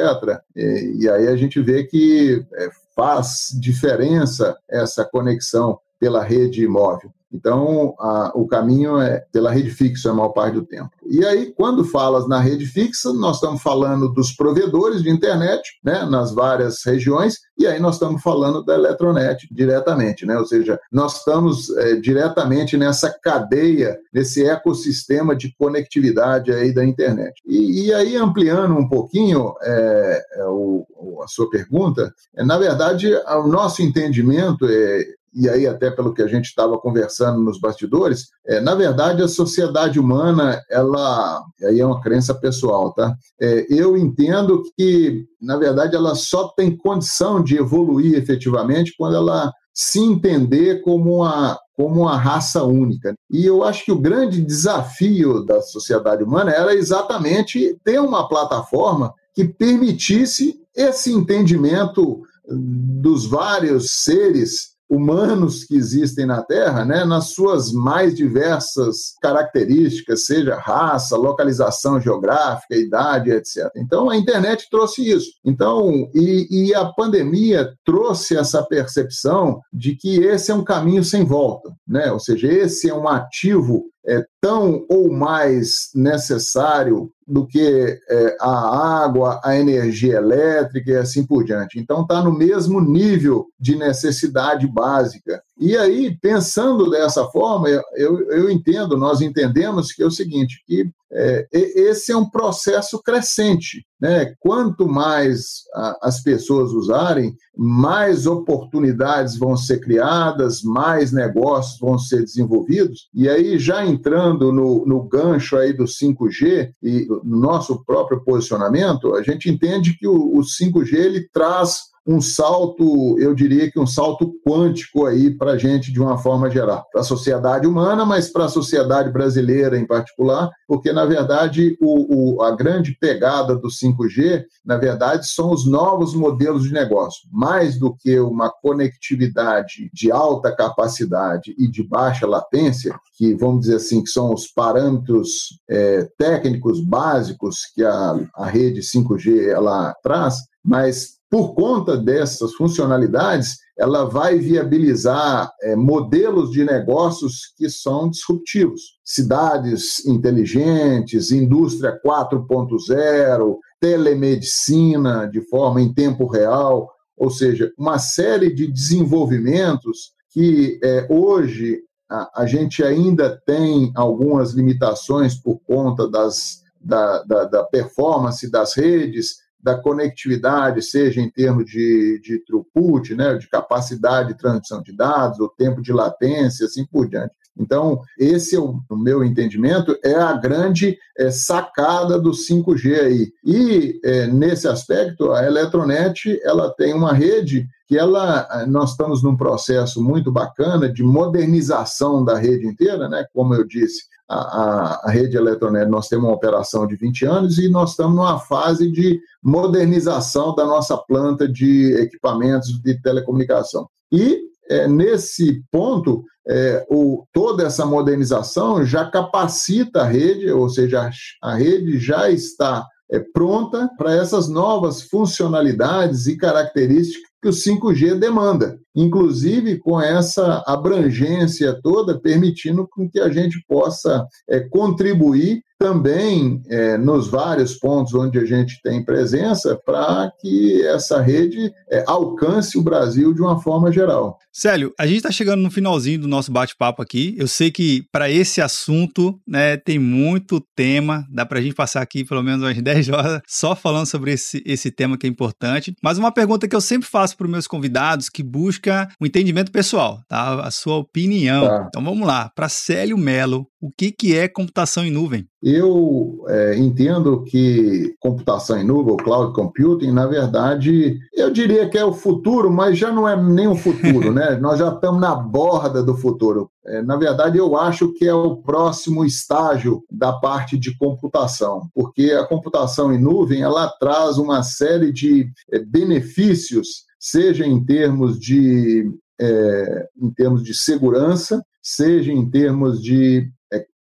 E, 0.55 1.03
e 1.03 1.09
aí 1.09 1.27
a 1.27 1.37
gente 1.37 1.61
vê 1.61 1.85
que 1.85 2.45
é, 2.53 2.69
faz 2.93 3.57
diferença 3.61 4.57
essa 4.69 5.05
conexão 5.05 5.79
pela 5.99 6.21
rede 6.21 6.67
móvel. 6.67 7.11
Então, 7.31 7.93
a, 7.99 8.31
o 8.35 8.47
caminho 8.47 8.99
é 8.99 9.23
pela 9.31 9.51
rede 9.51 9.69
fixa 9.69 10.11
a 10.11 10.13
maior 10.13 10.29
parte 10.29 10.55
do 10.55 10.65
tempo. 10.65 10.89
E 11.05 11.25
aí, 11.25 11.53
quando 11.53 11.83
falas 11.83 12.27
na 12.27 12.39
rede 12.39 12.65
fixa, 12.65 13.11
nós 13.13 13.35
estamos 13.35 13.61
falando 13.61 14.09
dos 14.13 14.31
provedores 14.31 15.03
de 15.03 15.09
internet, 15.09 15.79
né, 15.83 16.05
nas 16.05 16.33
várias 16.33 16.83
regiões, 16.85 17.39
e 17.57 17.65
aí 17.65 17.79
nós 17.79 17.95
estamos 17.95 18.21
falando 18.21 18.63
da 18.63 18.75
Eletronet 18.75 19.47
diretamente, 19.51 20.25
né? 20.25 20.37
Ou 20.37 20.45
seja, 20.45 20.79
nós 20.91 21.17
estamos 21.17 21.69
é, 21.77 21.95
diretamente 21.95 22.77
nessa 22.77 23.09
cadeia, 23.09 23.97
nesse 24.13 24.45
ecossistema 24.45 25.35
de 25.35 25.53
conectividade 25.57 26.51
aí 26.51 26.73
da 26.73 26.85
internet. 26.85 27.41
E, 27.45 27.87
e 27.87 27.93
aí, 27.93 28.15
ampliando 28.15 28.75
um 28.75 28.87
pouquinho 28.87 29.53
é, 29.61 30.25
é 30.33 30.45
o, 30.45 30.85
a 31.23 31.27
sua 31.27 31.49
pergunta, 31.49 32.13
é, 32.35 32.43
na 32.43 32.57
verdade, 32.57 33.11
o 33.13 33.47
nosso 33.47 33.81
entendimento 33.81 34.65
é 34.69 35.17
e 35.37 35.47
aí 35.47 35.67
até 35.67 35.91
pelo 35.91 36.13
que 36.13 36.23
a 36.23 36.27
gente 36.27 36.45
estava 36.45 36.79
conversando 36.79 37.39
nos 37.39 37.59
bastidores, 37.59 38.29
é, 38.45 38.59
na 38.59 38.73
verdade 38.73 39.21
a 39.21 39.27
sociedade 39.27 39.99
humana, 39.99 40.59
ela, 40.69 41.43
aí 41.63 41.79
é 41.79 41.85
uma 41.85 42.01
crença 42.01 42.33
pessoal, 42.33 42.91
tá? 42.93 43.15
É, 43.39 43.65
eu 43.69 43.95
entendo 43.95 44.63
que, 44.75 45.25
na 45.39 45.55
verdade, 45.55 45.95
ela 45.95 46.15
só 46.15 46.47
tem 46.49 46.75
condição 46.75 47.43
de 47.43 47.55
evoluir 47.55 48.15
efetivamente 48.15 48.95
quando 48.97 49.15
ela 49.15 49.51
se 49.73 49.99
entender 49.99 50.81
como 50.81 51.17
uma, 51.17 51.59
como 51.75 52.01
uma 52.01 52.17
raça 52.17 52.63
única. 52.63 53.13
E 53.29 53.45
eu 53.45 53.63
acho 53.63 53.85
que 53.85 53.91
o 53.91 53.99
grande 53.99 54.41
desafio 54.41 55.45
da 55.45 55.61
sociedade 55.61 56.23
humana 56.23 56.51
era 56.51 56.73
exatamente 56.73 57.77
ter 57.83 57.99
uma 57.99 58.27
plataforma 58.27 59.13
que 59.35 59.45
permitisse 59.45 60.59
esse 60.75 61.13
entendimento 61.13 62.23
dos 62.49 63.27
vários 63.27 63.91
seres 63.91 64.76
humanos 64.89 65.63
que 65.63 65.75
existem 65.75 66.25
na 66.25 66.41
Terra, 66.41 66.85
né, 66.85 67.03
nas 67.03 67.31
suas 67.31 67.71
mais 67.71 68.15
diversas 68.15 69.15
características, 69.21 70.25
seja 70.25 70.55
raça, 70.55 71.17
localização 71.17 71.99
geográfica, 71.99 72.75
idade, 72.75 73.31
etc. 73.31 73.69
Então, 73.75 74.09
a 74.09 74.17
internet 74.17 74.67
trouxe 74.69 75.09
isso. 75.09 75.31
Então, 75.43 76.09
e, 76.13 76.67
e 76.69 76.75
a 76.75 76.85
pandemia 76.85 77.73
trouxe 77.85 78.37
essa 78.37 78.63
percepção 78.63 79.59
de 79.73 79.95
que 79.95 80.19
esse 80.19 80.51
é 80.51 80.55
um 80.55 80.63
caminho 80.63 81.03
sem 81.03 81.25
volta, 81.25 81.69
né? 81.87 82.11
Ou 82.11 82.19
seja, 82.19 82.47
esse 82.47 82.89
é 82.89 82.93
um 82.93 83.07
ativo 83.07 83.85
é, 84.07 84.25
tão 84.41 84.85
ou 84.89 85.11
mais 85.11 85.89
necessário 85.93 87.11
do 87.27 87.45
que 87.45 87.99
é, 88.09 88.37
a 88.39 89.03
água, 89.03 89.41
a 89.43 89.57
energia 89.57 90.15
elétrica 90.15 90.91
e 90.91 90.95
assim 90.95 91.25
por 91.25 91.43
diante. 91.43 91.77
Então, 91.77 92.03
está 92.03 92.23
no 92.23 92.31
mesmo 92.31 92.79
nível 92.79 93.47
de 93.59 93.75
necessidade 93.75 94.65
básica. 94.65 95.43
E 95.59 95.75
aí, 95.75 96.15
pensando 96.19 96.89
dessa 96.89 97.25
forma, 97.25 97.67
eu, 97.95 98.29
eu 98.29 98.49
entendo, 98.49 98.95
nós 98.95 99.21
entendemos 99.21 99.91
que 99.91 100.03
é 100.03 100.05
o 100.05 100.11
seguinte, 100.11 100.63
que 100.67 100.89
é, 101.11 101.47
esse 101.51 102.11
é 102.11 102.17
um 102.17 102.29
processo 102.29 103.01
crescente. 103.01 103.85
Né? 103.99 104.33
Quanto 104.39 104.87
mais 104.87 105.63
a, 105.73 105.97
as 106.03 106.21
pessoas 106.21 106.71
usarem, 106.71 107.35
mais 107.55 108.27
oportunidades 108.27 109.37
vão 109.37 109.57
ser 109.57 109.79
criadas, 109.79 110.61
mais 110.61 111.11
negócios 111.11 111.79
vão 111.79 111.97
ser 111.97 112.23
desenvolvidos. 112.23 113.09
E 113.13 113.27
aí, 113.27 113.57
já 113.57 113.85
entrando 113.85 114.51
no, 114.51 114.85
no 114.85 115.03
gancho 115.03 115.57
aí 115.57 115.73
do 115.73 115.85
5G 115.85 116.71
e 116.83 117.07
no 117.23 117.39
nosso 117.39 117.83
próprio 117.83 118.23
posicionamento, 118.23 119.15
a 119.15 119.23
gente 119.23 119.49
entende 119.49 119.97
que 119.97 120.07
o, 120.07 120.37
o 120.37 120.41
5G 120.41 120.93
ele 120.93 121.27
traz 121.33 121.87
um 122.07 122.21
salto, 122.21 123.19
eu 123.19 123.35
diria 123.35 123.69
que 123.69 123.77
um 123.77 123.85
salto 123.85 124.33
quântico 124.47 125.05
aí 125.05 125.29
para 125.29 125.51
a 125.51 125.57
gente 125.57 125.91
de 125.91 125.99
uma 125.99 126.17
forma 126.17 126.49
geral, 126.49 126.87
para 126.91 127.01
a 127.01 127.03
sociedade 127.03 127.67
humana, 127.67 128.05
mas 128.05 128.29
para 128.29 128.45
a 128.45 128.49
sociedade 128.49 129.11
brasileira 129.11 129.77
em 129.77 129.85
particular, 129.85 130.49
porque 130.65 130.93
na 130.93 131.05
verdade 131.05 131.77
o, 131.81 132.37
o, 132.37 132.41
a 132.41 132.55
grande 132.55 132.97
pegada 132.97 133.55
do 133.55 133.67
5G, 133.67 134.45
na 134.65 134.77
verdade, 134.77 135.27
são 135.27 135.51
os 135.51 135.65
novos 135.65 136.13
modelos 136.13 136.63
de 136.63 136.73
negócio, 136.73 137.27
mais 137.31 137.77
do 137.77 137.93
que 137.93 138.17
uma 138.19 138.49
conectividade 138.49 139.89
de 139.93 140.11
alta 140.11 140.55
capacidade 140.55 141.53
e 141.57 141.67
de 141.67 141.83
baixa 141.83 142.25
latência, 142.25 142.97
que 143.17 143.35
vamos 143.35 143.61
dizer 143.61 143.75
assim 143.75 144.01
que 144.01 144.09
são 144.09 144.33
os 144.33 144.47
parâmetros 144.47 145.59
é, 145.69 146.07
técnicos 146.17 146.79
básicos 146.79 147.65
que 147.73 147.83
a, 147.83 148.19
a 148.35 148.45
rede 148.45 148.81
5G 148.81 149.49
ela 149.49 149.93
traz, 150.01 150.35
mas 150.63 151.16
por 151.29 151.53
conta 151.53 151.97
dessas 151.97 152.53
funcionalidades, 152.53 153.57
ela 153.77 154.05
vai 154.05 154.39
viabilizar 154.39 155.51
é, 155.61 155.75
modelos 155.75 156.51
de 156.51 156.63
negócios 156.63 157.53
que 157.55 157.69
são 157.69 158.09
disruptivos. 158.09 158.97
Cidades 159.03 160.05
inteligentes, 160.05 161.31
indústria 161.31 161.99
4.0, 162.03 163.57
telemedicina 163.79 165.27
de 165.27 165.41
forma 165.41 165.81
em 165.81 165.93
tempo 165.93 166.25
real, 166.25 166.91
ou 167.15 167.29
seja, 167.29 167.71
uma 167.77 167.99
série 167.99 168.53
de 168.53 168.67
desenvolvimentos 168.67 170.11
que 170.29 170.79
é, 170.83 171.07
hoje 171.09 171.81
a, 172.09 172.43
a, 172.43 172.45
gente 172.45 172.83
ainda 172.83 173.41
tem 173.45 173.91
algumas 173.95 174.51
limitações 174.51 175.35
por 175.35 175.59
conta 175.59 176.07
das, 176.07 176.61
da, 176.79 177.23
da, 177.23 177.43
da 177.45 177.63
performance 177.63 178.49
das 178.49 178.75
redes, 178.75 179.37
da 179.59 179.75
conectividade, 179.75 180.81
seja 180.81 181.19
em 181.19 181.29
termos 181.29 181.65
de, 181.65 182.19
de 182.23 182.39
throughput, 182.45 183.15
né, 183.15 183.35
de 183.35 183.49
capacidade 183.49 184.29
de 184.29 184.37
transmissão 184.37 184.81
de 184.81 184.95
dados, 184.95 185.39
o 185.39 185.49
tempo 185.49 185.81
de 185.81 185.91
latência, 185.91 186.65
assim 186.65 186.85
por 186.85 187.09
diante. 187.09 187.33
Então, 187.59 187.99
esse, 188.17 188.55
é 188.55 188.59
o, 188.59 188.79
no 188.89 188.97
meu 188.97 189.23
entendimento, 189.23 189.97
é 190.03 190.13
a 190.13 190.33
grande 190.33 190.97
é, 191.17 191.31
sacada 191.31 192.19
do 192.19 192.31
5G 192.31 192.99
aí. 192.99 193.31
E, 193.43 193.99
é, 194.03 194.27
nesse 194.27 194.67
aspecto, 194.67 195.31
a 195.31 195.45
Eletronet 195.45 196.39
ela 196.43 196.71
tem 196.71 196.93
uma 196.93 197.13
rede 197.13 197.67
que 197.87 197.97
ela, 197.97 198.65
nós 198.67 198.91
estamos 198.91 199.23
num 199.23 199.35
processo 199.35 200.03
muito 200.03 200.31
bacana 200.31 200.91
de 200.91 201.01
modernização 201.01 202.23
da 202.23 202.37
rede 202.37 202.67
inteira, 202.67 203.07
né? 203.07 203.25
como 203.33 203.55
eu 203.55 203.65
disse, 203.65 204.03
a, 204.29 205.01
a, 205.05 205.11
rede 205.11 205.37
Eletronet, 205.37 205.89
nós 205.89 206.07
temos 206.07 206.25
uma 206.25 206.35
operação 206.35 206.85
de 206.85 206.95
20 206.95 207.25
anos 207.25 207.57
e 207.57 207.69
nós 207.69 207.91
estamos 207.91 208.15
numa 208.15 208.39
fase 208.39 208.91
de 208.91 209.19
modernização 209.41 210.53
da 210.53 210.65
nossa 210.65 210.97
planta 210.97 211.47
de 211.47 211.93
equipamentos 211.93 212.69
de 212.81 213.01
telecomunicação. 213.01 213.87
E 214.11 214.41
é, 214.69 214.87
nesse 214.87 215.63
ponto, 215.71 216.23
é, 216.47 216.85
o, 216.89 217.25
toda 217.33 217.63
essa 217.63 217.85
modernização 217.85 218.85
já 218.85 219.09
capacita 219.09 220.01
a 220.01 220.05
rede, 220.05 220.51
ou 220.51 220.69
seja, 220.69 221.09
a, 221.41 221.49
a 221.49 221.55
rede 221.55 221.97
já 221.97 222.29
está 222.29 222.85
é, 223.09 223.19
pronta 223.19 223.89
para 223.97 224.13
essas 224.13 224.49
novas 224.49 225.03
funcionalidades 225.03 226.27
e 226.27 226.37
características 226.37 227.27
que 227.47 227.49
o 227.49 227.51
5G 227.51 228.19
demanda, 228.19 228.77
inclusive 228.93 229.77
com 229.77 230.01
essa 230.01 230.63
abrangência 230.67 231.79
toda, 231.81 232.19
permitindo 232.19 232.87
que 233.11 233.19
a 233.19 233.29
gente 233.29 233.63
possa 233.67 234.25
é, 234.49 234.59
contribuir 234.59 235.63
também 235.77 236.61
é, 236.69 236.97
nos 236.97 237.27
vários 237.27 237.75
pontos 237.75 238.13
onde 238.13 238.39
a 238.39 238.45
gente 238.45 238.81
tem 238.81 239.03
presença 239.03 239.79
para 239.85 240.31
que 240.39 240.85
essa 240.87 241.21
rede 241.21 241.71
é, 241.89 242.03
alcance 242.07 242.77
o 242.77 242.83
Brasil 242.83 243.33
de 243.33 243.41
uma 243.41 243.61
forma 243.61 243.91
geral. 243.91 244.37
Célio, 244.51 244.91
a 244.99 245.05
gente 245.05 245.17
está 245.17 245.31
chegando 245.31 245.61
no 245.61 245.69
finalzinho 245.69 246.19
do 246.19 246.27
nosso 246.27 246.51
bate-papo 246.51 247.01
aqui. 247.01 247.35
Eu 247.37 247.47
sei 247.47 247.69
que 247.69 248.03
para 248.11 248.27
esse 248.27 248.59
assunto 248.59 249.39
né, 249.47 249.77
tem 249.77 249.99
muito 249.99 250.59
tema, 250.75 251.25
dá 251.29 251.45
para 251.45 251.59
a 251.59 251.61
gente 251.61 251.75
passar 251.75 252.01
aqui 252.01 252.25
pelo 252.25 252.41
menos 252.41 252.63
umas 252.63 252.75
10 252.81 253.09
horas 253.09 253.41
só 253.47 253.75
falando 253.75 254.07
sobre 254.07 254.31
esse, 254.31 254.63
esse 254.65 254.89
tema 254.89 255.15
que 255.15 255.27
é 255.27 255.29
importante. 255.29 255.93
Mas 256.01 256.17
uma 256.17 256.31
pergunta 256.31 256.67
que 256.67 256.75
eu 256.75 256.81
sempre 256.81 257.07
faço 257.07 257.37
para 257.37 257.45
os 257.45 257.51
meus 257.51 257.67
convidados 257.67 258.29
que 258.29 258.41
busca 258.41 259.07
um 259.21 259.27
entendimento 259.27 259.71
pessoal, 259.71 260.21
tá? 260.27 260.61
a 260.61 260.71
sua 260.71 260.95
opinião. 260.95 261.67
Tá. 261.67 261.85
Então 261.87 262.03
vamos 262.03 262.25
lá, 262.25 262.49
para 262.55 262.67
Célio 262.67 263.17
Melo, 263.17 263.67
o 263.79 263.91
que, 263.91 264.11
que 264.11 264.35
é 264.35 264.47
computação 264.47 265.05
em 265.05 265.11
nuvem? 265.11 265.47
Eu 265.61 266.43
é, 266.47 266.75
entendo 266.77 267.43
que 267.43 268.15
computação 268.19 268.77
em 268.77 268.83
nuvem, 268.83 269.11
ou 269.11 269.17
cloud 269.17 269.53
computing, 269.53 270.11
na 270.11 270.25
verdade, 270.25 271.19
eu 271.33 271.51
diria 271.51 271.87
que 271.87 271.97
é 271.97 272.03
o 272.03 272.13
futuro, 272.13 272.71
mas 272.71 272.97
já 272.97 273.11
não 273.11 273.27
é 273.27 273.41
nem 273.41 273.67
o 273.67 273.75
futuro, 273.75 274.31
né? 274.33 274.57
Nós 274.57 274.79
já 274.79 274.89
estamos 274.89 275.21
na 275.21 275.35
borda 275.35 276.01
do 276.01 276.15
futuro. 276.15 276.71
É, 276.85 277.01
na 277.03 277.17
verdade, 277.17 277.57
eu 277.57 277.77
acho 277.77 278.13
que 278.13 278.25
é 278.25 278.33
o 278.33 278.57
próximo 278.57 279.23
estágio 279.23 280.03
da 280.09 280.33
parte 280.33 280.77
de 280.77 280.97
computação, 280.97 281.87
porque 281.93 282.31
a 282.31 282.45
computação 282.45 283.13
em 283.13 283.21
nuvem 283.21 283.61
ela 283.61 283.89
traz 283.99 284.37
uma 284.37 284.63
série 284.63 285.11
de 285.11 285.47
é, 285.71 285.79
benefícios, 285.79 287.05
seja 287.19 287.65
em 287.65 287.83
termos 287.83 288.39
de, 288.39 289.11
é, 289.39 290.07
em 290.19 290.31
termos 290.31 290.63
de 290.63 290.73
segurança, 290.73 291.61
seja 291.83 292.31
em 292.31 292.49
termos 292.49 293.01
de 293.01 293.49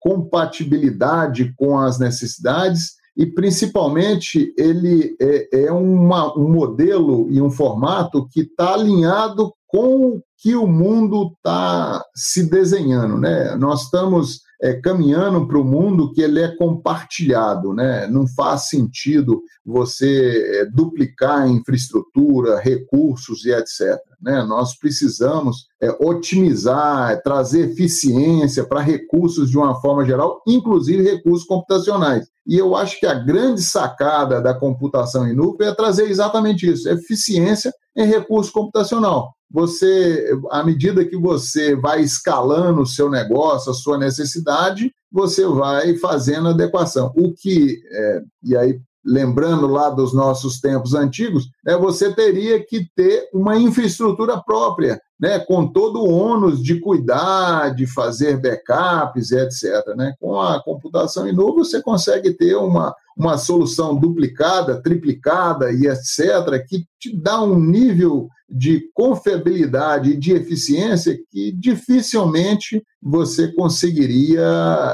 compatibilidade 0.04 1.54
com 1.56 1.78
as 1.78 1.98
necessidades 1.98 2.96
e, 3.16 3.24
principalmente, 3.24 4.52
ele 4.58 5.16
é, 5.18 5.64
é 5.64 5.72
uma, 5.72 6.36
um 6.38 6.52
modelo 6.52 7.30
e 7.30 7.40
um 7.40 7.50
formato 7.50 8.28
que 8.28 8.42
está 8.42 8.74
alinhado 8.74 9.54
com 9.66 10.08
o 10.08 10.22
que 10.36 10.54
o 10.54 10.66
mundo 10.66 11.32
está 11.36 12.04
se 12.14 12.50
desenhando. 12.50 13.16
Né? 13.16 13.56
Nós 13.56 13.84
estamos 13.84 14.42
é, 14.60 14.74
caminhando 14.74 15.46
para 15.46 15.58
o 15.58 15.64
mundo 15.64 16.12
que 16.12 16.20
ele 16.20 16.40
é 16.40 16.54
compartilhado, 16.54 17.72
né? 17.72 18.06
não 18.06 18.26
faz 18.26 18.68
sentido 18.68 19.42
você 19.64 20.60
é, 20.60 20.66
duplicar 20.66 21.48
infraestrutura, 21.48 22.60
recursos 22.60 23.46
e 23.46 23.52
etc. 23.52 23.98
Né? 24.24 24.42
Nós 24.44 24.76
precisamos 24.76 25.66
é, 25.80 25.90
otimizar, 26.00 27.10
é, 27.10 27.16
trazer 27.16 27.70
eficiência 27.70 28.64
para 28.64 28.80
recursos 28.80 29.50
de 29.50 29.58
uma 29.58 29.78
forma 29.82 30.04
geral, 30.06 30.40
inclusive 30.48 31.02
recursos 31.02 31.46
computacionais. 31.46 32.26
E 32.46 32.56
eu 32.56 32.74
acho 32.74 32.98
que 32.98 33.06
a 33.06 33.14
grande 33.14 33.60
sacada 33.62 34.40
da 34.40 34.54
computação 34.54 35.28
em 35.28 35.34
nuvem 35.34 35.68
é 35.68 35.74
trazer 35.74 36.08
exatamente 36.08 36.66
isso: 36.66 36.88
eficiência 36.88 37.70
em 37.94 38.06
recurso 38.06 38.50
computacional. 38.50 39.34
Você, 39.50 40.26
à 40.50 40.64
medida 40.64 41.04
que 41.04 41.16
você 41.16 41.76
vai 41.76 42.00
escalando 42.00 42.80
o 42.80 42.86
seu 42.86 43.10
negócio, 43.10 43.70
a 43.70 43.74
sua 43.74 43.98
necessidade, 43.98 44.90
você 45.12 45.46
vai 45.46 45.96
fazendo 45.98 46.48
adequação. 46.48 47.12
O 47.16 47.32
que, 47.32 47.78
é, 47.92 48.22
e 48.42 48.56
aí 48.56 48.80
lembrando 49.04 49.66
lá 49.66 49.90
dos 49.90 50.14
nossos 50.14 50.60
tempos 50.60 50.94
antigos, 50.94 51.50
é 51.66 51.76
você 51.76 52.12
teria 52.12 52.64
que 52.64 52.88
ter 52.96 53.28
uma 53.32 53.58
infraestrutura 53.58 54.40
própria 54.40 55.00
né, 55.20 55.38
com 55.38 55.66
todo 55.66 56.00
o 56.00 56.10
ônus 56.10 56.62
de 56.62 56.80
cuidar, 56.80 57.74
de 57.74 57.86
fazer 57.86 58.40
backups, 58.40 59.30
etc. 59.30 59.94
Né? 59.96 60.14
Com 60.20 60.40
a 60.40 60.62
computação 60.62 61.28
em 61.28 61.32
nuvem, 61.32 61.64
você 61.64 61.80
consegue 61.80 62.32
ter 62.32 62.56
uma, 62.56 62.94
uma 63.16 63.38
solução 63.38 63.94
duplicada, 63.94 64.82
triplicada 64.82 65.70
e 65.72 65.86
etc., 65.86 66.66
que 66.68 66.84
te 66.98 67.16
dá 67.16 67.42
um 67.42 67.58
nível 67.58 68.28
de 68.48 68.88
confiabilidade 68.92 70.10
e 70.10 70.16
de 70.16 70.32
eficiência 70.32 71.18
que 71.30 71.52
dificilmente 71.52 72.84
você 73.02 73.52
conseguiria 73.52 74.42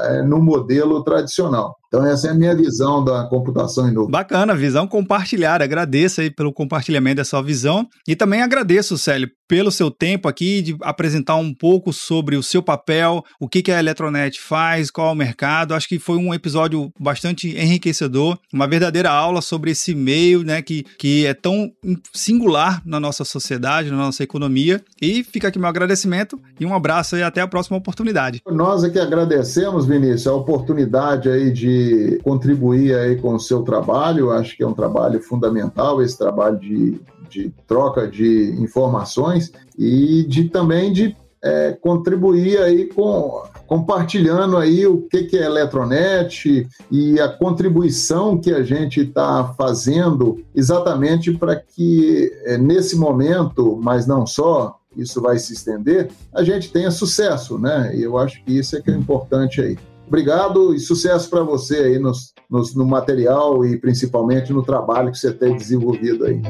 eh, 0.05 0.23
no 0.23 0.41
modelo 0.41 1.03
tradicional. 1.03 1.75
Então, 1.93 2.05
essa 2.05 2.27
é 2.27 2.31
a 2.31 2.33
minha 2.33 2.55
visão 2.55 3.03
da 3.03 3.25
computação 3.25 3.85
em 3.85 3.91
nuvem. 3.91 4.11
Bacana, 4.11 4.55
visão 4.55 4.87
compartilhada. 4.87 5.65
Agradeço 5.65 6.21
aí 6.21 6.31
pelo 6.31 6.53
compartilhamento 6.53 7.17
dessa 7.17 7.43
visão. 7.43 7.85
E 8.07 8.15
também 8.15 8.41
agradeço, 8.41 8.97
Célio, 8.97 9.29
pelo 9.45 9.69
seu 9.69 9.91
tempo 9.91 10.29
aqui 10.29 10.61
de 10.61 10.77
apresentar 10.83 11.35
um 11.35 11.53
pouco 11.53 11.91
sobre 11.91 12.37
o 12.37 12.43
seu 12.43 12.63
papel, 12.63 13.21
o 13.41 13.49
que, 13.49 13.61
que 13.61 13.73
a 13.73 13.79
Eletronet 13.79 14.39
faz, 14.39 14.89
qual 14.89 15.09
é 15.09 15.11
o 15.11 15.15
mercado. 15.15 15.73
Acho 15.73 15.89
que 15.89 15.99
foi 15.99 16.15
um 16.15 16.33
episódio 16.33 16.89
bastante 16.97 17.49
enriquecedor, 17.49 18.37
uma 18.53 18.69
verdadeira 18.69 19.11
aula 19.11 19.41
sobre 19.41 19.71
esse 19.71 19.93
meio 19.93 20.45
né, 20.45 20.61
que, 20.61 20.85
que 20.97 21.25
é 21.25 21.33
tão 21.33 21.69
singular 22.13 22.81
na 22.85 23.01
nossa 23.01 23.25
sociedade, 23.25 23.91
na 23.91 23.97
nossa 23.97 24.23
economia. 24.23 24.81
E 25.01 25.25
fica 25.25 25.49
aqui 25.49 25.59
meu 25.59 25.67
agradecimento 25.67 26.39
e 26.57 26.65
um 26.65 26.73
abraço 26.73 27.17
e 27.17 27.23
até 27.23 27.41
a 27.41 27.47
próxima 27.49 27.75
oportunidade. 27.75 28.39
Nós 28.47 28.85
aqui 28.85 28.97
agradecemos, 28.97 29.85
Vinícius, 29.85 30.27
a 30.27 30.33
oportunidade 30.33 31.27
aí 31.27 31.51
de 31.51 31.80
contribuir 32.23 32.95
aí 32.95 33.15
com 33.15 33.35
o 33.35 33.39
seu 33.39 33.61
trabalho. 33.63 34.31
Acho 34.31 34.55
que 34.55 34.63
é 34.63 34.67
um 34.67 34.73
trabalho 34.73 35.21
fundamental 35.21 36.01
esse 36.01 36.17
trabalho 36.17 36.59
de, 36.59 36.99
de 37.29 37.53
troca 37.67 38.07
de 38.07 38.55
informações 38.59 39.51
e 39.77 40.23
de 40.27 40.49
também 40.49 40.91
de 40.91 41.15
é, 41.43 41.71
contribuir 41.81 42.59
aí 42.59 42.85
com 42.85 43.43
compartilhando 43.65 44.57
aí 44.57 44.85
o 44.85 45.03
que, 45.03 45.23
que 45.23 45.37
é 45.37 45.45
Eletronet 45.45 46.67
e 46.91 47.19
a 47.21 47.29
contribuição 47.29 48.37
que 48.37 48.53
a 48.53 48.63
gente 48.63 48.99
está 48.99 49.53
fazendo 49.57 50.43
exatamente 50.53 51.31
para 51.31 51.55
que 51.55 52.29
é, 52.43 52.57
nesse 52.57 52.97
momento, 52.97 53.79
mas 53.81 54.05
não 54.05 54.27
só, 54.27 54.77
isso 54.95 55.21
vai 55.21 55.39
se 55.39 55.53
estender, 55.53 56.11
a 56.33 56.43
gente 56.43 56.69
tenha 56.69 56.91
sucesso, 56.91 57.57
né? 57.57 57.95
E 57.95 58.03
eu 58.03 58.17
acho 58.17 58.43
que 58.43 58.57
isso 58.57 58.75
é 58.75 58.81
que 58.81 58.91
é 58.91 58.93
importante 58.93 59.61
aí. 59.61 59.77
Obrigado 60.11 60.75
e 60.75 60.79
sucesso 60.81 61.29
para 61.29 61.41
você 61.41 61.77
aí 61.77 61.97
no, 61.97 62.11
no, 62.49 62.61
no 62.75 62.85
material 62.85 63.65
e 63.65 63.77
principalmente 63.77 64.51
no 64.51 64.61
trabalho 64.61 65.09
que 65.09 65.17
você 65.17 65.31
tem 65.31 65.55
desenvolvido 65.55 66.25
aí. 66.25 66.41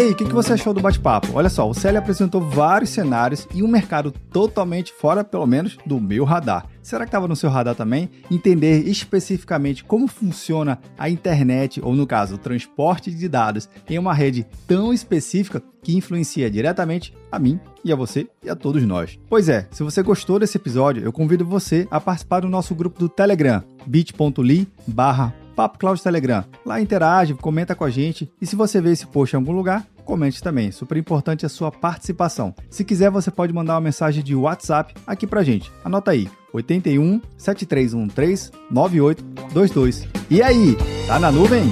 E 0.00 0.02
aí, 0.02 0.12
o 0.12 0.14
que, 0.14 0.24
que 0.24 0.32
você 0.32 0.54
achou 0.54 0.72
do 0.72 0.80
bate-papo? 0.80 1.28
Olha 1.34 1.50
só, 1.50 1.68
o 1.68 1.74
Célio 1.74 1.98
apresentou 1.98 2.40
vários 2.40 2.88
cenários 2.88 3.46
e 3.52 3.62
um 3.62 3.68
mercado 3.68 4.10
totalmente 4.10 4.94
fora, 4.94 5.22
pelo 5.22 5.46
menos, 5.46 5.76
do 5.84 6.00
meu 6.00 6.24
radar. 6.24 6.66
Será 6.82 7.04
que 7.04 7.08
estava 7.08 7.28
no 7.28 7.36
seu 7.36 7.50
radar 7.50 7.74
também? 7.74 8.08
Entender 8.30 8.88
especificamente 8.88 9.84
como 9.84 10.08
funciona 10.08 10.78
a 10.98 11.10
internet, 11.10 11.82
ou 11.84 11.94
no 11.94 12.06
caso, 12.06 12.36
o 12.36 12.38
transporte 12.38 13.10
de 13.10 13.28
dados, 13.28 13.68
em 13.90 13.98
uma 13.98 14.14
rede 14.14 14.46
tão 14.66 14.90
específica 14.90 15.62
que 15.82 15.94
influencia 15.94 16.50
diretamente 16.50 17.14
a 17.30 17.38
mim 17.38 17.60
e 17.84 17.92
a 17.92 17.96
você 17.96 18.26
e 18.42 18.48
a 18.48 18.56
todos 18.56 18.82
nós. 18.84 19.18
Pois 19.28 19.50
é, 19.50 19.68
se 19.70 19.82
você 19.82 20.02
gostou 20.02 20.38
desse 20.38 20.56
episódio, 20.56 21.04
eu 21.04 21.12
convido 21.12 21.44
você 21.44 21.86
a 21.90 22.00
participar 22.00 22.40
do 22.40 22.48
nosso 22.48 22.74
grupo 22.74 22.98
do 22.98 23.08
Telegram, 23.08 23.62
bit.ly 23.86 24.66
barra 24.86 25.34
Papo 25.60 25.78
Cloud 25.78 26.02
Telegram. 26.02 26.42
Lá 26.64 26.80
interage, 26.80 27.34
comenta 27.34 27.74
com 27.74 27.84
a 27.84 27.90
gente 27.90 28.32
e 28.40 28.46
se 28.46 28.56
você 28.56 28.80
vê 28.80 28.92
esse 28.92 29.06
post 29.06 29.36
em 29.36 29.38
algum 29.38 29.52
lugar, 29.52 29.86
comente 30.06 30.42
também. 30.42 30.72
Super 30.72 30.96
importante 30.96 31.44
a 31.44 31.50
sua 31.50 31.70
participação. 31.70 32.54
Se 32.70 32.82
quiser, 32.82 33.10
você 33.10 33.30
pode 33.30 33.52
mandar 33.52 33.74
uma 33.74 33.82
mensagem 33.82 34.24
de 34.24 34.34
WhatsApp 34.34 34.94
aqui 35.06 35.26
pra 35.26 35.42
gente. 35.42 35.70
Anota 35.84 36.12
aí: 36.12 36.30
81 36.54 37.20
7313 37.36 38.52
9822. 38.70 40.08
E 40.30 40.42
aí, 40.42 40.78
tá 41.06 41.18
na 41.18 41.30
nuvem? 41.30 41.64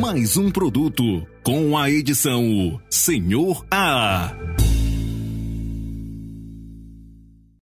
Mais 0.00 0.36
um 0.36 0.50
produto 0.50 1.24
com 1.44 1.78
a 1.78 1.88
edição 1.88 2.80
Senhor 2.90 3.64
A. 3.70 4.34